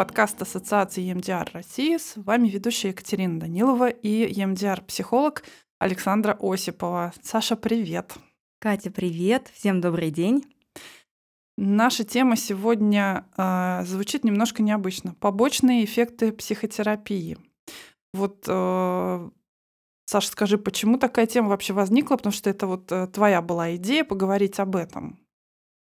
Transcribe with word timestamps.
Подкаст 0.00 0.40
Ассоциации 0.40 1.12
EMDR 1.12 1.50
России. 1.52 1.98
С 1.98 2.14
вами 2.16 2.48
ведущая 2.48 2.88
Екатерина 2.88 3.38
Данилова 3.38 3.90
и 3.90 4.32
EMDR-психолог 4.32 5.44
Александра 5.78 6.38
Осипова. 6.40 7.12
Саша, 7.20 7.54
привет. 7.54 8.14
Катя, 8.60 8.90
привет. 8.90 9.50
Всем 9.52 9.82
добрый 9.82 10.10
день. 10.10 10.42
Наша 11.58 12.04
тема 12.04 12.36
сегодня 12.36 13.26
э, 13.36 13.82
звучит 13.84 14.24
немножко 14.24 14.62
необычно. 14.62 15.12
Побочные 15.20 15.84
эффекты 15.84 16.32
психотерапии. 16.32 17.36
Вот, 18.14 18.46
э, 18.48 19.30
Саша, 20.06 20.28
скажи, 20.28 20.56
почему 20.56 20.96
такая 20.96 21.26
тема 21.26 21.50
вообще 21.50 21.74
возникла? 21.74 22.16
Потому 22.16 22.32
что 22.32 22.48
это 22.48 22.66
вот 22.66 22.90
э, 22.90 23.06
твоя 23.08 23.42
была 23.42 23.76
идея 23.76 24.04
поговорить 24.04 24.60
об 24.60 24.76
этом. 24.76 25.18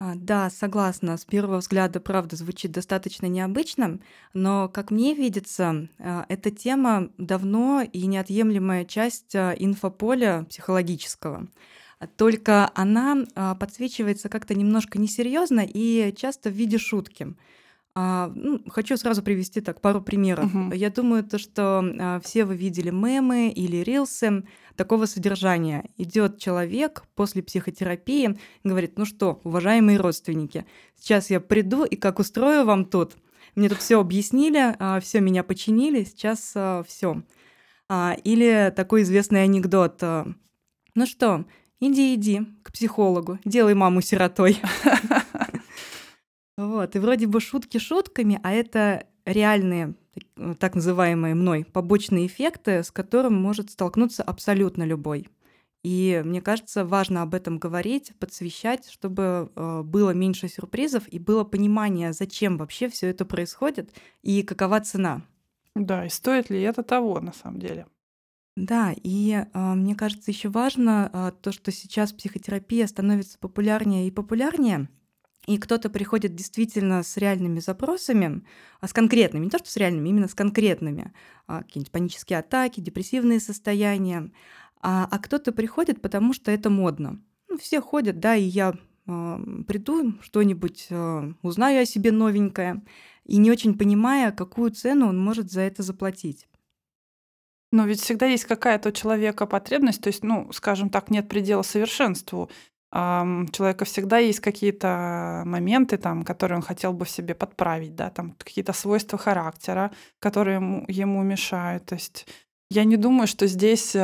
А, 0.02 0.14
да, 0.14 0.48
согласна. 0.48 1.18
С 1.18 1.26
первого 1.26 1.58
взгляда, 1.58 2.00
правда, 2.00 2.34
звучит 2.34 2.72
достаточно 2.72 3.26
необычно, 3.26 4.00
но, 4.32 4.66
как 4.68 4.90
мне 4.90 5.14
видится, 5.14 5.88
а, 5.98 6.24
эта 6.30 6.50
тема 6.50 7.10
давно 7.18 7.82
и 7.82 8.06
неотъемлемая 8.06 8.86
часть 8.86 9.36
а, 9.36 9.52
инфополя 9.52 10.46
психологического. 10.48 11.48
Только 12.16 12.70
она 12.74 13.26
подсвечивается 13.60 14.30
как-то 14.30 14.54
немножко 14.54 14.98
несерьезно 14.98 15.60
и 15.60 16.14
часто 16.16 16.48
в 16.48 16.54
виде 16.54 16.78
шутки. 16.78 17.34
А, 17.96 18.30
ну, 18.34 18.62
хочу 18.68 18.96
сразу 18.96 19.22
привести 19.22 19.60
так 19.60 19.80
пару 19.80 20.00
примеров. 20.00 20.54
Угу. 20.54 20.74
Я 20.74 20.90
думаю, 20.90 21.24
то, 21.24 21.38
что 21.38 21.82
а, 21.98 22.20
все 22.20 22.44
вы 22.44 22.56
видели 22.56 22.90
мемы 22.90 23.48
или 23.48 23.78
рилсы 23.78 24.44
такого 24.76 25.06
содержания. 25.06 25.84
Идет 25.96 26.38
человек 26.38 27.02
после 27.16 27.42
психотерапии, 27.42 28.38
говорит, 28.62 28.96
ну 28.96 29.04
что, 29.04 29.40
уважаемые 29.44 29.98
родственники, 29.98 30.66
сейчас 30.98 31.30
я 31.30 31.40
приду 31.40 31.84
и 31.84 31.96
как 31.96 32.20
устрою 32.20 32.64
вам 32.64 32.84
тут. 32.84 33.16
Мне 33.56 33.68
тут 33.68 33.78
все 33.78 34.00
объяснили, 34.00 34.76
а, 34.78 35.00
все 35.00 35.20
меня 35.20 35.42
починили, 35.42 36.04
сейчас 36.04 36.52
а, 36.54 36.84
все. 36.86 37.22
А, 37.88 38.16
или 38.22 38.72
такой 38.74 39.02
известный 39.02 39.42
анекдот. 39.42 40.00
А, 40.02 40.28
ну 40.94 41.06
что, 41.06 41.44
иди, 41.80 42.14
иди 42.14 42.42
к 42.62 42.72
психологу, 42.72 43.40
делай 43.44 43.74
маму 43.74 44.00
сиротой. 44.00 44.60
Вот, 46.60 46.94
и 46.94 46.98
вроде 46.98 47.26
бы 47.26 47.40
шутки 47.40 47.78
шутками, 47.78 48.38
а 48.42 48.52
это 48.52 49.06
реальные 49.24 49.94
э, 50.36 50.54
так 50.58 50.74
называемые 50.74 51.34
мной 51.34 51.64
побочные 51.64 52.26
эффекты, 52.26 52.82
с 52.82 52.90
которым 52.90 53.34
может 53.34 53.70
столкнуться 53.70 54.22
абсолютно 54.22 54.82
любой. 54.82 55.28
И 55.82 56.20
мне 56.22 56.42
кажется, 56.42 56.84
важно 56.84 57.22
об 57.22 57.34
этом 57.34 57.58
говорить, 57.58 58.12
подсвещать, 58.18 58.90
чтобы 58.90 59.50
э, 59.56 59.82
было 59.82 60.10
меньше 60.10 60.48
сюрпризов 60.48 61.04
и 61.08 61.18
было 61.18 61.44
понимание, 61.44 62.12
зачем 62.12 62.58
вообще 62.58 62.90
все 62.90 63.08
это 63.08 63.24
происходит 63.24 63.94
и 64.20 64.42
какова 64.42 64.80
цена. 64.82 65.22
Да, 65.74 66.04
и 66.04 66.10
стоит 66.10 66.50
ли 66.50 66.60
это 66.60 66.82
того 66.82 67.20
на 67.20 67.32
самом 67.32 67.58
деле? 67.58 67.86
Да, 68.58 68.92
и 68.94 69.46
э, 69.50 69.74
мне 69.74 69.94
кажется, 69.94 70.30
еще 70.30 70.50
важно 70.50 71.08
э, 71.10 71.32
то, 71.40 71.52
что 71.52 71.72
сейчас 71.72 72.12
психотерапия 72.12 72.86
становится 72.86 73.38
популярнее 73.38 74.06
и 74.06 74.10
популярнее 74.10 74.90
и 75.46 75.58
кто-то 75.58 75.88
приходит 75.90 76.34
действительно 76.34 77.02
с 77.02 77.16
реальными 77.16 77.60
запросами, 77.60 78.44
а 78.80 78.88
с 78.88 78.92
конкретными, 78.92 79.44
не 79.44 79.50
то 79.50 79.58
что 79.58 79.70
с 79.70 79.76
реальными, 79.76 80.08
именно 80.08 80.28
с 80.28 80.34
конкретными, 80.34 81.12
а, 81.46 81.62
какие-нибудь 81.62 81.92
панические 81.92 82.38
атаки, 82.38 82.80
депрессивные 82.80 83.40
состояния, 83.40 84.30
а, 84.82 85.08
а 85.10 85.18
кто-то 85.18 85.52
приходит, 85.52 86.00
потому 86.02 86.32
что 86.34 86.50
это 86.50 86.70
модно. 86.70 87.20
Ну, 87.48 87.58
все 87.58 87.80
ходят, 87.80 88.20
да, 88.20 88.36
и 88.36 88.44
я 88.44 88.74
э, 89.06 89.38
приду, 89.66 90.14
что-нибудь 90.22 90.86
э, 90.90 91.32
узнаю 91.42 91.82
о 91.82 91.86
себе 91.86 92.12
новенькое, 92.12 92.82
и 93.24 93.36
не 93.38 93.50
очень 93.50 93.76
понимая, 93.76 94.32
какую 94.32 94.70
цену 94.70 95.08
он 95.08 95.18
может 95.18 95.50
за 95.50 95.62
это 95.62 95.82
заплатить. 95.82 96.46
Но 97.72 97.86
ведь 97.86 98.00
всегда 98.00 98.26
есть 98.26 98.44
какая-то 98.44 98.88
у 98.88 98.92
человека 98.92 99.46
потребность, 99.46 100.02
то 100.02 100.08
есть, 100.08 100.24
ну, 100.24 100.50
скажем 100.52 100.90
так, 100.90 101.10
нет 101.10 101.28
предела 101.28 101.62
совершенству 101.62 102.50
у 102.92 103.46
человека 103.52 103.84
всегда 103.84 104.18
есть 104.18 104.40
какие-то 104.40 105.42
моменты, 105.46 105.96
там, 105.96 106.24
которые 106.24 106.56
он 106.56 106.62
хотел 106.62 106.92
бы 106.92 107.04
в 107.04 107.10
себе 107.10 107.34
подправить, 107.34 107.94
да, 107.94 108.10
там 108.10 108.32
какие-то 108.32 108.72
свойства 108.72 109.16
характера, 109.16 109.92
которые 110.18 110.56
ему, 110.56 110.84
ему 110.88 111.22
мешают. 111.22 111.86
То 111.86 111.94
есть 111.94 112.26
я 112.68 112.84
не 112.84 112.96
думаю, 112.96 113.28
что 113.28 113.46
здесь 113.46 113.96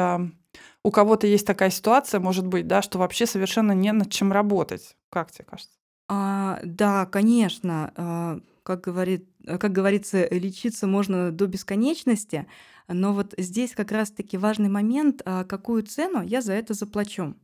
у 0.84 0.91
кого-то 0.92 1.26
есть 1.26 1.46
такая 1.46 1.70
ситуация, 1.70 2.20
может 2.20 2.46
быть, 2.46 2.69
да, 2.69 2.80
что 2.80 2.98
вообще 2.98 3.26
совершенно 3.26 3.72
не 3.72 3.91
над 3.91 4.10
чем 4.10 4.30
работать. 4.30 4.96
Как 5.10 5.32
тебе 5.32 5.44
кажется? 5.44 5.76
А, 6.08 6.60
да, 6.62 7.06
конечно. 7.06 7.92
А, 7.96 8.38
как, 8.62 8.82
говорит, 8.82 9.28
как 9.44 9.72
говорится, 9.72 10.28
лечиться 10.30 10.86
можно 10.86 11.32
до 11.32 11.48
бесконечности, 11.48 12.46
но 12.86 13.12
вот 13.12 13.34
здесь 13.36 13.72
как 13.75 13.91
раз-таки 13.91 14.38
важный 14.38 14.69
момент, 14.69 15.22
а 15.25 15.42
какую 15.42 15.82
цену 15.82 16.22
я 16.22 16.41
за 16.41 16.52
это 16.52 16.75
заплачу. 16.75 17.34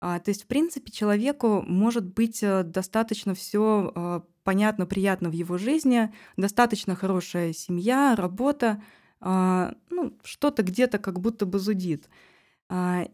А, 0.00 0.18
то 0.18 0.30
есть, 0.30 0.44
в 0.44 0.46
принципе, 0.46 0.92
человеку 0.92 1.62
может 1.66 2.04
быть 2.04 2.42
э, 2.42 2.62
достаточно 2.62 3.34
все 3.34 3.92
а, 3.94 4.24
понятно, 4.42 4.86
приятно 4.86 5.30
в 5.30 5.32
его 5.32 5.56
жизни, 5.56 6.12
достаточно 6.36 6.94
хорошая 6.94 7.52
семья, 7.52 8.14
работа, 8.16 8.82
а, 9.20 9.74
ну, 9.90 10.16
что-то 10.22 10.62
где-то 10.62 10.98
как 10.98 11.20
будто 11.20 11.46
бы 11.46 11.58
зудит. 11.58 12.08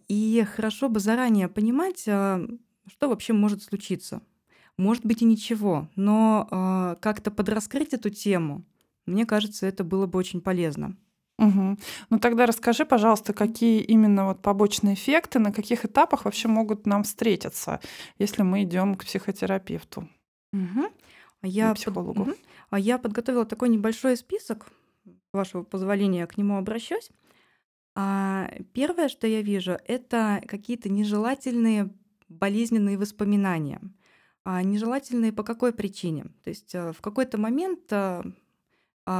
И 0.09 0.47
хорошо 0.55 0.89
бы 0.89 1.01
заранее 1.01 1.49
понимать, 1.49 2.03
что 2.03 2.49
вообще 3.01 3.33
может 3.33 3.65
случиться. 3.65 4.23
Может 4.77 5.05
быть 5.05 5.23
и 5.23 5.25
ничего, 5.25 5.89
но 5.97 6.97
как-то 7.03 7.33
подраскрыть 7.33 7.93
эту 7.93 8.11
тему, 8.11 8.65
мне 9.07 9.27
кажется, 9.27 9.67
это 9.67 9.83
было 9.83 10.07
бы 10.07 10.19
очень 10.21 10.41
полезно. 10.41 10.97
Угу. 11.41 11.79
Ну 12.11 12.19
тогда 12.19 12.47
расскажи, 12.47 12.85
пожалуйста, 12.85 13.33
какие 13.33 13.81
именно 13.81 14.27
вот 14.27 14.43
побочные 14.43 14.95
эффекты, 14.95 15.39
на 15.39 15.53
каких 15.53 15.85
этапах 15.85 16.25
вообще 16.25 16.49
могут 16.49 16.87
нам 16.87 17.03
встретиться, 17.03 17.81
если 18.19 18.43
мы 18.43 18.63
идем 18.63 18.95
к 18.95 19.05
психотерапевту. 19.05 20.09
Угу. 20.53 20.87
Я, 21.43 21.75
психологу. 21.75 22.23
Угу. 22.23 22.35
а 22.71 22.79
я 22.79 22.99
подготовила 22.99 23.47
такой 23.47 23.71
небольшой 23.71 24.17
список, 24.17 24.69
вашего 25.33 25.63
позволения, 25.63 26.21
я 26.21 26.27
к 26.27 26.37
нему 26.37 26.57
обращусь. 26.59 27.11
А 27.95 28.51
первое, 28.73 29.09
что 29.09 29.27
я 29.27 29.43
вижу, 29.43 29.79
это 29.87 30.43
какие-то 30.47 30.89
нежелательные 30.89 31.91
болезненные 32.29 32.99
воспоминания. 32.99 33.81
А 34.45 34.63
нежелательные 34.63 35.33
по 35.33 35.43
какой 35.43 35.73
причине? 35.73 36.25
То 36.45 36.51
есть 36.51 36.75
э, 36.75 36.93
в 36.93 37.01
какой-то 37.01 37.39
момент 37.39 37.81
э, 37.91 38.23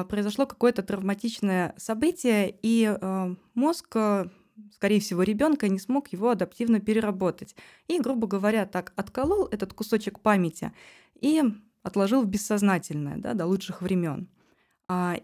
произошло 0.09 0.47
какое-то 0.47 0.83
травматичное 0.83 1.75
событие, 1.77 2.55
и 2.63 2.85
а, 2.87 3.35
мозг, 3.55 3.97
а, 3.97 4.31
скорее 4.73 5.01
всего, 5.01 5.23
ребенка 5.23 5.69
не 5.69 5.79
смог 5.79 6.09
его 6.09 6.31
адаптивно 6.31 6.81
переработать. 6.81 7.57
И, 7.89 7.99
грубо 7.99 8.27
говоря, 8.27 8.67
так 8.67 8.93
отколол 8.97 9.47
этот 9.47 9.73
кусочек 9.73 10.21
памяти 10.21 10.73
и 11.21 11.43
отложил 11.83 12.23
в 12.23 12.27
бессознательное 12.27 13.17
да, 13.17 13.35
до 13.35 13.47
лучших 13.47 13.83
времен. 13.83 14.29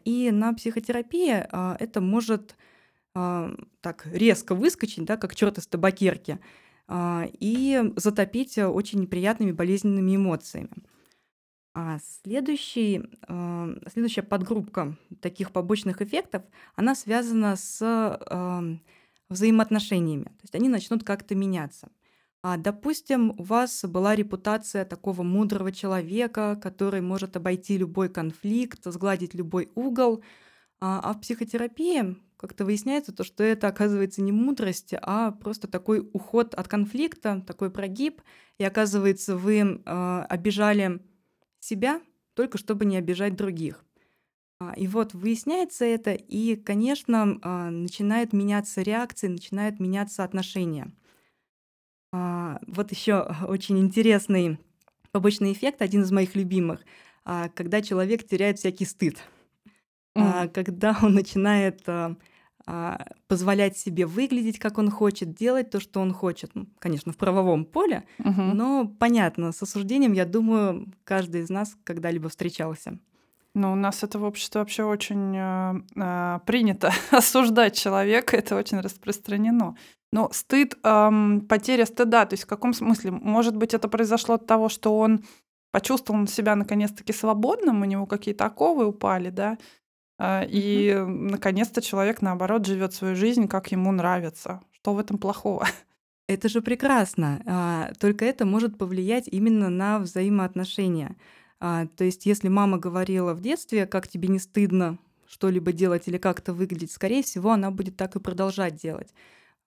И 0.04 0.30
на 0.32 0.54
психотерапии 0.54 1.44
это 1.82 2.00
может 2.00 2.56
так 3.12 4.06
резко 4.06 4.54
выскочить, 4.54 5.04
да, 5.04 5.16
как 5.16 5.34
черт 5.34 5.58
из 5.58 5.66
табакерки, 5.66 6.38
и 6.92 7.92
затопить 7.96 8.58
очень 8.58 9.00
неприятными 9.00 9.52
болезненными 9.52 10.16
эмоциями. 10.16 10.70
А 11.78 11.98
следующий, 12.24 13.02
э, 13.28 13.76
следующая 13.92 14.22
подгруппка 14.22 14.96
таких 15.20 15.52
побочных 15.52 16.00
эффектов, 16.00 16.42
она 16.74 16.94
связана 16.94 17.54
с 17.54 17.82
э, 17.82 18.76
взаимоотношениями. 19.28 20.24
То 20.24 20.44
есть 20.44 20.54
они 20.54 20.70
начнут 20.70 21.04
как-то 21.04 21.34
меняться. 21.34 21.88
А, 22.42 22.56
допустим, 22.56 23.34
у 23.36 23.42
вас 23.42 23.84
была 23.84 24.16
репутация 24.16 24.86
такого 24.86 25.22
мудрого 25.22 25.70
человека, 25.70 26.58
который 26.62 27.02
может 27.02 27.36
обойти 27.36 27.76
любой 27.76 28.08
конфликт, 28.08 28.80
сгладить 28.84 29.34
любой 29.34 29.70
угол. 29.74 30.24
А, 30.80 31.00
а 31.04 31.12
в 31.12 31.20
психотерапии 31.20 32.16
как-то 32.38 32.64
выясняется 32.64 33.12
то, 33.12 33.22
что 33.22 33.44
это 33.44 33.68
оказывается 33.68 34.22
не 34.22 34.32
мудрость, 34.32 34.94
а 35.02 35.30
просто 35.30 35.68
такой 35.68 36.08
уход 36.14 36.54
от 36.54 36.68
конфликта, 36.68 37.44
такой 37.46 37.70
прогиб. 37.70 38.22
И 38.56 38.64
оказывается, 38.64 39.36
вы 39.36 39.58
э, 39.58 40.26
обижали 40.30 41.02
себя, 41.66 42.00
только 42.34 42.58
чтобы 42.58 42.84
не 42.84 42.96
обижать 42.96 43.36
других. 43.36 43.84
А, 44.58 44.72
и 44.76 44.86
вот 44.86 45.12
выясняется 45.14 45.84
это, 45.84 46.12
и, 46.12 46.56
конечно, 46.56 47.38
а, 47.42 47.70
начинает 47.70 48.32
меняться 48.32 48.82
реакции, 48.82 49.28
начинает 49.28 49.80
меняться 49.80 50.24
отношения. 50.24 50.92
А, 52.12 52.60
вот 52.66 52.90
еще 52.90 53.22
очень 53.48 53.78
интересный 53.78 54.58
побочный 55.12 55.52
эффект, 55.52 55.82
один 55.82 56.02
из 56.02 56.12
моих 56.12 56.34
любимых, 56.34 56.84
когда 57.54 57.80
человек 57.80 58.26
теряет 58.28 58.58
всякий 58.58 58.84
стыд, 58.84 59.16
mm. 60.14 60.50
когда 60.50 60.94
он 61.02 61.14
начинает 61.14 61.80
позволять 63.28 63.78
себе 63.78 64.06
выглядеть, 64.06 64.58
как 64.58 64.78
он 64.78 64.90
хочет, 64.90 65.34
делать 65.34 65.70
то, 65.70 65.80
что 65.80 66.00
он 66.00 66.12
хочет. 66.12 66.50
Ну, 66.54 66.66
конечно, 66.78 67.12
в 67.12 67.16
правовом 67.16 67.64
поле, 67.64 68.04
угу. 68.18 68.42
но 68.42 68.92
понятно, 68.98 69.52
с 69.52 69.62
осуждением, 69.62 70.12
я 70.12 70.24
думаю, 70.24 70.92
каждый 71.04 71.42
из 71.42 71.50
нас 71.50 71.76
когда-либо 71.84 72.28
встречался. 72.28 72.98
Ну, 73.54 73.72
у 73.72 73.74
нас 73.74 74.02
это 74.02 74.18
в 74.18 74.24
обществе 74.24 74.60
вообще 74.60 74.82
очень 74.82 75.34
э, 75.34 75.80
э, 75.94 76.40
принято 76.44 76.92
осуждать 77.10 77.74
человека, 77.74 78.36
это 78.36 78.56
очень 78.56 78.80
распространено. 78.80 79.76
Но 80.12 80.28
стыд, 80.32 80.76
эм, 80.82 81.40
потеря 81.42 81.86
стыда, 81.86 82.26
то 82.26 82.34
есть 82.34 82.44
в 82.44 82.46
каком 82.46 82.72
смысле? 82.74 83.10
Может 83.12 83.56
быть, 83.56 83.74
это 83.74 83.88
произошло 83.88 84.34
от 84.34 84.46
того, 84.46 84.68
что 84.68 84.98
он 84.98 85.24
почувствовал 85.72 86.26
себя 86.26 86.54
наконец-таки 86.54 87.12
свободным, 87.12 87.82
у 87.82 87.84
него 87.84 88.06
какие-то 88.06 88.46
оковы 88.46 88.86
упали, 88.86 89.30
да, 89.30 89.58
э, 90.18 90.46
и 90.48 90.94
наконец-то 91.06 91.82
человек, 91.82 92.22
наоборот, 92.22 92.66
живет 92.66 92.94
свою 92.94 93.16
жизнь, 93.16 93.48
как 93.48 93.72
ему 93.72 93.92
нравится. 93.92 94.60
Что 94.72 94.94
в 94.94 94.98
этом 94.98 95.18
плохого? 95.18 95.66
Это 96.28 96.48
же 96.48 96.60
прекрасно. 96.60 97.42
А, 97.46 97.92
только 98.00 98.24
это 98.24 98.44
может 98.44 98.78
повлиять 98.78 99.28
именно 99.28 99.70
на 99.70 100.00
взаимоотношения. 100.00 101.16
А, 101.60 101.86
то 101.86 102.02
есть, 102.02 102.26
если 102.26 102.48
мама 102.48 102.78
говорила 102.78 103.32
в 103.32 103.40
детстве, 103.40 103.86
как 103.86 104.08
тебе 104.08 104.28
не 104.28 104.40
стыдно 104.40 104.98
что-либо 105.28 105.72
делать 105.72 106.08
или 106.08 106.18
как-то 106.18 106.52
выглядеть, 106.52 106.90
скорее 106.90 107.22
всего, 107.22 107.52
она 107.52 107.70
будет 107.70 107.96
так 107.96 108.16
и 108.16 108.20
продолжать 108.20 108.74
делать. 108.74 109.14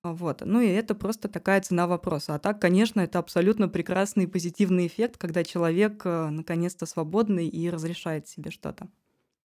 А, 0.02 0.14
вот. 0.14 0.42
Ну 0.46 0.62
и 0.62 0.68
это 0.68 0.96
просто 0.96 1.28
такая 1.28 1.62
цена 1.62 1.88
вопроса. 1.88 2.36
А 2.36 2.40
так, 2.40 2.60
конечно, 2.62 3.02
это 3.02 3.20
абсолютно 3.20 3.68
прекрасный 3.68 4.26
и 4.26 4.28
позитивный 4.28 4.88
эффект, 4.88 5.18
когда 5.18 5.44
человек 5.44 6.02
э, 6.06 6.30
наконец-то 6.30 6.86
свободный 6.86 7.48
и 7.48 7.70
разрешает 7.70 8.28
себе 8.28 8.52
что-то. 8.52 8.88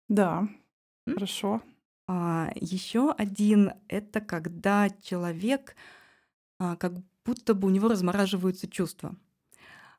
Да, 0.07 0.47
М? 1.07 1.13
хорошо. 1.15 1.61
А, 2.07 2.51
еще 2.55 3.11
один 3.11 3.71
это 3.87 4.21
когда 4.21 4.89
человек 5.01 5.75
а, 6.59 6.75
как 6.77 6.93
будто 7.25 7.53
бы 7.53 7.67
у 7.67 7.71
него 7.71 7.87
размораживаются 7.89 8.67
чувства. 8.69 9.15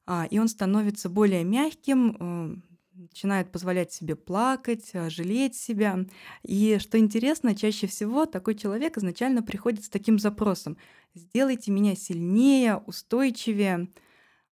А, 0.06 0.26
и 0.30 0.38
он 0.38 0.48
становится 0.48 1.08
более 1.10 1.44
мягким, 1.44 2.16
э, 2.20 2.56
начинает 2.94 3.52
позволять 3.52 3.92
себе 3.92 4.16
плакать, 4.16 4.90
э, 4.94 5.10
жалеть 5.10 5.56
себя. 5.56 6.06
И 6.42 6.78
что 6.80 6.98
интересно, 6.98 7.54
чаще 7.56 7.86
всего 7.86 8.26
такой 8.26 8.54
человек 8.56 8.98
изначально 8.98 9.42
приходит 9.42 9.84
с 9.84 9.88
таким 9.90 10.18
запросом: 10.18 10.76
сделайте 11.14 11.70
меня 11.72 11.96
сильнее, 11.96 12.76
устойчивее. 12.86 13.88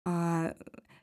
А, 0.07 0.57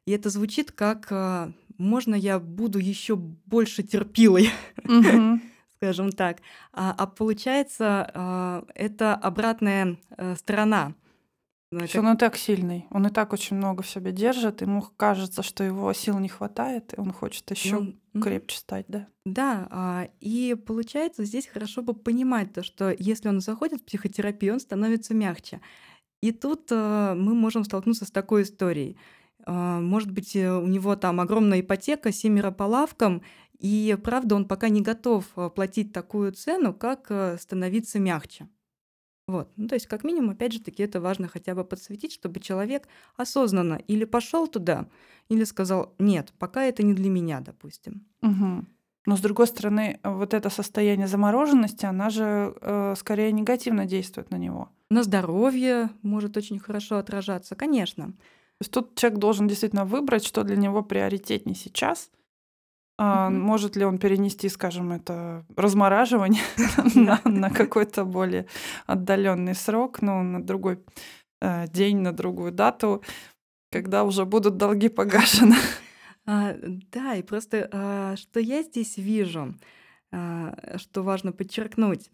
и 0.06 0.12
это 0.12 0.30
звучит 0.30 0.72
как 0.72 1.08
э, 1.12 1.54
можно 1.78 2.16
я 2.16 2.40
буду 2.40 2.80
еще 2.80 3.16
больше 3.16 3.84
терпилой, 3.84 4.50
скажем 5.76 6.12
так. 6.12 6.40
А, 6.72 6.94
а 6.98 7.08
получается, 7.08 8.64
это 8.76 9.16
обратная 9.16 9.98
сторона 10.38 10.94
Значит, 11.74 11.96
он 11.96 12.14
и 12.14 12.18
так 12.18 12.38
сильный, 12.38 12.86
он 12.92 13.08
и 13.08 13.10
так 13.10 13.34
очень 13.34 13.58
много 13.58 13.82
в 13.82 13.90
себе 13.90 14.12
держит, 14.12 14.62
ему 14.62 14.86
кажется, 14.96 15.42
что 15.42 15.64
его 15.64 15.92
сил 15.94 16.20
не 16.20 16.30
хватает, 16.30 16.94
и 16.96 17.00
он 17.00 17.12
хочет 17.12 17.50
еще 17.50 17.96
ну, 18.14 18.22
крепче 18.22 18.58
стать, 18.58 18.86
да? 18.88 19.08
Да, 19.26 19.68
а, 19.72 20.08
и 20.20 20.56
получается 20.68 21.26
здесь 21.26 21.48
хорошо 21.48 21.82
бы 21.82 21.96
понимать 21.96 22.54
то, 22.54 22.62
что 22.62 22.96
если 23.00 23.28
он 23.28 23.42
заходит 23.42 23.82
в 23.82 23.86
психотерапию, 23.86 24.54
он 24.54 24.60
становится 24.60 25.16
мягче. 25.16 25.62
И 26.22 26.32
тут 26.32 26.68
э, 26.72 27.16
мы 27.18 27.34
можем 27.34 27.64
столкнуться 27.64 28.06
с 28.06 28.12
такой 28.12 28.44
историей. 28.44 28.96
Э, 29.46 29.80
может 29.80 30.12
быть, 30.12 30.36
э, 30.36 30.52
у 30.52 30.68
него 30.68 30.96
там 30.96 31.20
огромная 31.20 31.62
ипотека, 31.62 32.12
семеро 32.12 32.52
по 32.52 32.64
лавкам, 32.64 33.22
и 33.60 33.98
правда 34.04 34.36
он 34.36 34.46
пока 34.48 34.70
не 34.70 34.82
готов 34.82 35.26
платить 35.56 35.94
такую 35.94 36.34
цену, 36.34 36.74
как 36.74 37.12
становиться 37.40 38.00
мягче. 38.00 38.50
Вот. 39.28 39.50
Ну, 39.56 39.68
то 39.68 39.76
есть, 39.76 39.88
как 39.88 40.04
минимум, 40.04 40.32
опять 40.32 40.52
же 40.52 40.60
таки, 40.60 40.84
это 40.84 41.00
важно 41.00 41.28
хотя 41.28 41.56
бы 41.56 41.64
подсветить, 41.64 42.12
чтобы 42.12 42.42
человек 42.42 42.88
осознанно 43.16 43.76
или 43.88 44.04
пошел 44.04 44.48
туда, 44.48 44.90
или 45.30 45.46
сказал, 45.46 45.96
нет, 45.98 46.34
пока 46.40 46.64
это 46.66 46.84
не 46.84 46.94
для 46.94 47.10
меня, 47.10 47.40
допустим. 47.40 48.06
Угу. 48.22 48.66
Но 49.06 49.18
с 49.18 49.22
другой 49.22 49.48
стороны, 49.48 50.00
вот 50.04 50.34
это 50.34 50.50
состояние 50.50 51.08
замороженности, 51.08 51.86
она 51.86 52.10
же 52.10 52.56
э, 52.60 52.96
скорее 52.98 53.32
негативно 53.32 53.86
действует 53.86 54.30
на 54.32 54.38
него. 54.38 54.70
На 54.90 55.04
здоровье 55.04 55.90
может 56.02 56.38
очень 56.38 56.60
хорошо 56.60 56.98
отражаться, 56.98 57.56
конечно. 57.56 58.14
Есть 58.64 58.72
тут 58.72 58.96
человек 58.96 59.20
должен 59.20 59.48
действительно 59.48 59.86
выбрать, 59.86 60.26
что 60.26 60.44
для 60.44 60.56
него 60.56 60.82
приоритетнее 60.82 61.56
сейчас– 61.56 62.10
а, 62.98 63.30
Мгм. 63.30 63.42
может 63.42 63.76
ли 63.76 63.86
он 63.86 63.98
перенести, 63.98 64.50
скажем, 64.50 64.92
это 64.92 65.46
размораживание 65.56 66.44
на, 66.96 67.20
на 67.26 67.50
какой-то 67.50 68.06
более 68.06 68.46
отдаленный 68.86 69.56
срок, 69.56 70.02
ну, 70.02 70.22
на 70.22 70.44
другой 70.44 70.80
э, 71.42 71.68
день, 71.68 71.98
на 71.98 72.12
другую 72.14 72.52
дату, 72.52 73.04
когда 73.72 74.04
уже 74.04 74.26
будут 74.26 74.58
долги 74.58 74.90
погашены? 74.90 75.56
А, 76.26 76.56
да, 76.58 77.16
и 77.16 77.22
просто 77.22 77.68
а, 77.74 78.16
что 78.16 78.40
я 78.40 78.64
здесь 78.64 78.96
вижу, 78.96 79.56
а, 80.14 80.78
что 80.78 81.04
важно 81.04 81.34
подчеркнуть, 81.34 82.10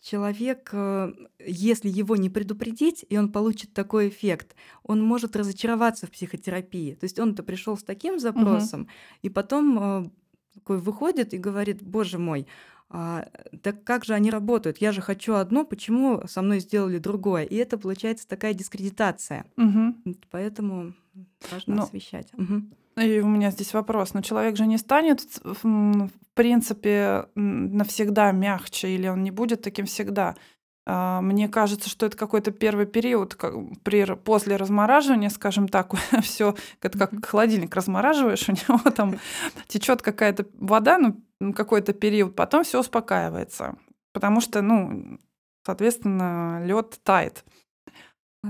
человек, 0.00 0.70
э, 0.72 1.12
если 1.38 1.88
его 1.88 2.16
не 2.16 2.28
предупредить, 2.28 3.06
и 3.08 3.16
он 3.16 3.32
получит 3.32 3.72
такой 3.72 4.08
эффект, 4.08 4.54
он 4.82 5.02
может 5.02 5.34
разочароваться 5.34 6.06
в 6.06 6.10
психотерапии. 6.10 6.94
То 6.94 7.04
есть 7.04 7.18
он-то 7.18 7.42
пришел 7.42 7.76
с 7.78 7.82
таким 7.82 8.18
запросом, 8.18 8.82
угу. 8.82 8.90
и 9.22 9.28
потом 9.30 9.78
э, 9.78 10.10
такой 10.54 10.78
выходит 10.78 11.32
и 11.32 11.38
говорит, 11.38 11.82
боже 11.82 12.18
мой, 12.18 12.46
а, 12.90 13.26
да 13.50 13.72
как 13.72 14.04
же 14.04 14.14
они 14.14 14.30
работают? 14.30 14.78
Я 14.78 14.92
же 14.92 15.00
хочу 15.00 15.34
одно, 15.34 15.64
почему 15.64 16.22
со 16.28 16.42
мной 16.42 16.60
сделали 16.60 16.98
другое? 16.98 17.44
И 17.44 17.56
это 17.56 17.78
получается 17.78 18.28
такая 18.28 18.54
дискредитация. 18.54 19.46
Угу. 19.56 20.16
Поэтому 20.30 20.94
важно 21.50 21.76
Но... 21.76 21.82
освещать. 21.84 22.32
Угу. 22.34 22.62
И 22.96 23.20
у 23.20 23.26
меня 23.26 23.50
здесь 23.50 23.74
вопрос. 23.74 24.14
Но 24.14 24.22
человек 24.22 24.56
же 24.56 24.66
не 24.66 24.78
станет, 24.78 25.20
в 25.42 26.10
принципе, 26.34 27.26
навсегда 27.34 28.32
мягче, 28.32 28.88
или 28.88 29.08
он 29.08 29.22
не 29.22 29.30
будет 29.30 29.62
таким 29.62 29.86
всегда. 29.86 30.36
А, 30.86 31.20
мне 31.20 31.48
кажется, 31.48 31.88
что 31.88 32.06
это 32.06 32.16
какой-то 32.16 32.50
первый 32.50 32.86
период, 32.86 33.34
как 33.34 33.54
при, 33.82 34.04
после 34.16 34.56
размораживания, 34.56 35.30
скажем 35.30 35.68
так, 35.68 35.92
все 36.22 36.54
это 36.82 36.98
как 36.98 37.24
холодильник 37.24 37.74
размораживаешь, 37.74 38.48
у 38.48 38.52
него 38.52 38.90
там 38.90 39.18
течет 39.66 40.02
какая-то 40.02 40.46
вода, 40.58 40.98
ну, 40.98 41.52
какой-то 41.52 41.94
период, 41.94 42.36
потом 42.36 42.64
все 42.64 42.80
успокаивается. 42.80 43.76
Потому 44.12 44.40
что, 44.40 44.62
ну, 44.62 45.18
соответственно, 45.64 46.62
лед 46.64 47.00
тает. 47.02 47.44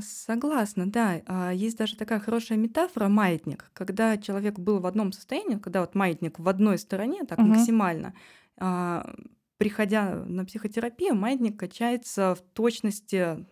Согласна, 0.00 0.86
да. 0.90 1.22
А, 1.26 1.52
есть 1.52 1.76
даже 1.78 1.96
такая 1.96 2.18
хорошая 2.18 2.58
метафора 2.58 3.08
маятник, 3.08 3.70
когда 3.74 4.16
человек 4.18 4.58
был 4.58 4.80
в 4.80 4.86
одном 4.86 5.12
состоянии, 5.12 5.56
когда 5.56 5.80
вот 5.82 5.94
маятник 5.94 6.38
в 6.40 6.48
одной 6.48 6.78
стороне, 6.78 7.24
так 7.24 7.44
Мгм. 7.44 7.44
максимально, 7.44 8.14
а, 8.58 9.14
приходя 9.56 10.16
на 10.24 10.44
психотерапию, 10.44 11.14
маятник 11.14 11.58
качается 11.58 12.34
в 12.34 12.40
точности 12.54 13.46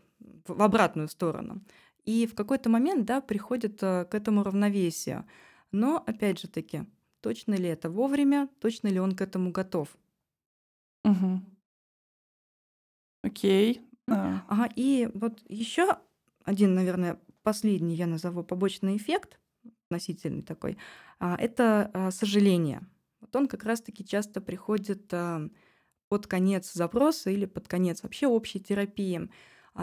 в 0.46 0.54
в 0.54 0.62
обратную 0.62 1.08
сторону. 1.08 1.62
И 2.04 2.26
в 2.26 2.34
какой-то 2.34 2.68
момент, 2.68 3.04
да, 3.06 3.20
приходит 3.20 3.80
э, 3.82 4.04
к 4.04 4.14
этому 4.14 4.42
равновесию. 4.42 5.24
Но 5.70 6.02
опять 6.04 6.40
же 6.40 6.48
таки, 6.48 6.82
точно 7.20 7.54
ли 7.54 7.68
это 7.68 7.90
вовремя, 7.90 8.48
точно 8.60 8.88
ли 8.88 8.98
он 9.00 9.14
к 9.14 9.20
этому 9.20 9.52
готов? 9.52 9.96
Мгм. 11.04 11.46
Окей. 13.22 13.80
А. 14.08 14.42
Ага, 14.48 14.68
и 14.76 15.08
вот 15.14 15.40
еще 15.48 15.98
один, 16.44 16.74
наверное, 16.74 17.18
последний 17.42 17.94
я 17.94 18.06
назову 18.06 18.42
побочный 18.42 18.96
эффект, 18.96 19.38
относительный 19.86 20.42
такой, 20.42 20.78
а, 21.18 21.36
это 21.36 21.90
а, 21.92 22.10
сожаление. 22.10 22.80
Вот 23.20 23.34
он 23.36 23.46
как 23.46 23.64
раз-таки 23.64 24.04
часто 24.04 24.40
приходит 24.40 25.12
а, 25.12 25.48
под 26.08 26.26
конец 26.26 26.72
запроса 26.72 27.30
или 27.30 27.46
под 27.46 27.68
конец 27.68 28.02
вообще 28.02 28.26
общей 28.26 28.60
терапии. 28.60 29.30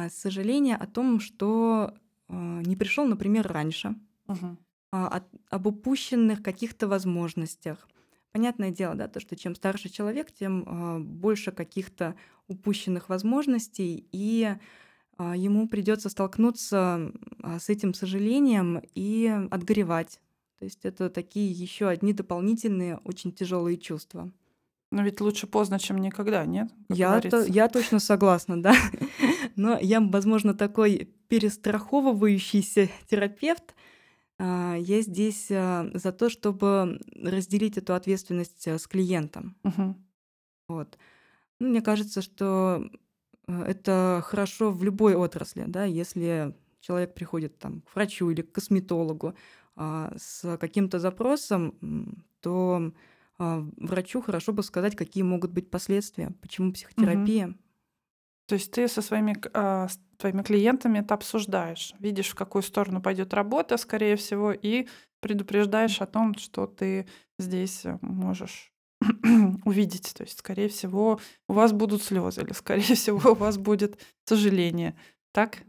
Сожаление 0.09 0.75
о 0.75 0.85
том, 0.85 1.19
что 1.19 1.95
не 2.27 2.75
пришел, 2.75 3.07
например, 3.07 3.47
раньше, 3.47 3.95
угу. 4.27 4.55
об 4.91 5.65
упущенных 5.65 6.43
каких-то 6.43 6.87
возможностях. 6.87 7.87
Понятное 8.31 8.69
дело, 8.69 8.93
да, 8.93 9.07
то, 9.07 9.19
что 9.19 9.35
чем 9.35 9.55
старше 9.55 9.89
человек, 9.89 10.31
тем 10.31 11.03
больше 11.03 11.51
каких-то 11.51 12.13
упущенных 12.47 13.09
возможностей, 13.09 14.07
и 14.11 14.53
ему 15.19 15.67
придется 15.67 16.09
столкнуться 16.09 17.11
а, 17.43 17.59
с 17.59 17.69
этим 17.69 17.93
сожалением 17.93 18.81
и 18.95 19.27
отгоревать. 19.51 20.19
То 20.59 20.65
есть 20.65 20.85
это 20.85 21.09
такие 21.09 21.51
еще 21.51 21.87
одни 21.87 22.13
дополнительные 22.13 22.97
очень 23.03 23.31
тяжелые 23.31 23.77
чувства. 23.77 24.31
Но 24.91 25.03
ведь 25.03 25.21
лучше 25.21 25.45
поздно, 25.45 25.77
чем 25.77 25.97
никогда, 25.97 26.45
нет? 26.45 26.71
Я, 26.89 27.21
то, 27.21 27.45
я 27.45 27.67
точно 27.67 27.99
согласна, 27.99 28.61
да. 28.61 28.73
Но 29.55 29.77
я, 29.77 30.01
возможно, 30.01 30.53
такой 30.53 31.13
перестраховывающийся 31.27 32.89
терапевт. 33.07 33.75
А, 34.39 34.75
я 34.75 35.01
здесь 35.01 35.47
за 35.47 36.11
то, 36.17 36.29
чтобы 36.29 36.99
разделить 37.13 37.77
эту 37.77 37.93
ответственность 37.93 38.67
с 38.67 38.87
клиентом. 38.87 39.55
Угу. 39.63 39.95
Вот. 40.69 40.97
Ну, 41.59 41.67
мне 41.67 41.81
кажется, 41.81 42.21
что 42.21 42.89
это 43.65 44.21
хорошо 44.25 44.71
в 44.71 44.83
любой 44.83 45.15
отрасли, 45.15 45.65
да, 45.67 45.83
если 45.85 46.55
человек 46.81 47.13
приходит 47.13 47.57
там, 47.57 47.81
к 47.81 47.95
врачу 47.95 48.29
или 48.29 48.41
к 48.41 48.51
косметологу 48.51 49.33
а, 49.75 50.13
с 50.17 50.57
каким-то 50.57 50.99
запросом, 50.99 52.23
то 52.41 52.93
а, 53.37 53.65
врачу 53.77 54.21
хорошо 54.21 54.53
бы 54.53 54.63
сказать, 54.63 54.95
какие 54.95 55.23
могут 55.23 55.51
быть 55.51 55.69
последствия, 55.69 56.31
почему 56.41 56.73
психотерапия. 56.73 57.47
Угу. 57.47 57.55
То 58.47 58.55
есть 58.55 58.71
ты 58.71 58.87
со 58.87 59.01
своими, 59.01 59.37
а, 59.53 59.87
с 59.87 59.99
твоими 60.17 60.41
клиентами 60.41 60.99
это 60.99 61.13
обсуждаешь, 61.13 61.93
видишь, 61.99 62.29
в 62.29 62.35
какую 62.35 62.61
сторону 62.61 63.01
пойдет 63.01 63.33
работа, 63.33 63.77
скорее 63.77 64.15
всего, 64.15 64.51
и 64.51 64.87
предупреждаешь 65.21 66.01
о 66.01 66.05
том, 66.05 66.35
что 66.35 66.65
ты 66.65 67.07
здесь 67.37 67.85
э, 67.85 67.97
можешь 68.01 68.73
увидеть. 69.69 70.13
То 70.15 70.23
есть, 70.23 70.39
скорее 70.39 70.67
всего, 70.67 71.19
у 71.47 71.53
вас 71.53 71.71
будут 71.71 72.03
слезы, 72.03 72.41
или, 72.41 72.53
скорее 72.53 72.95
всего, 72.95 73.31
у 73.31 73.35
вас 73.35 73.57
будет 73.57 73.99
сожаление. 74.25 74.95
Так? 75.31 75.59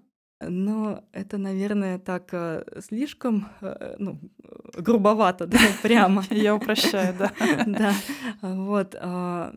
Ну, 0.43 1.05
это, 1.13 1.37
наверное, 1.39 1.99
так 1.99 2.31
э, 2.33 2.65
слишком, 2.81 3.47
э, 3.61 3.97
ну, 3.99 4.19
грубовато, 4.79 5.47
да, 5.47 5.59
прямо. 5.83 6.25
Я 6.31 6.55
упрощаю, 6.55 7.15
да. 7.19 7.33
Да, 7.67 7.95
вот. 8.43 8.97
А, 8.99 9.55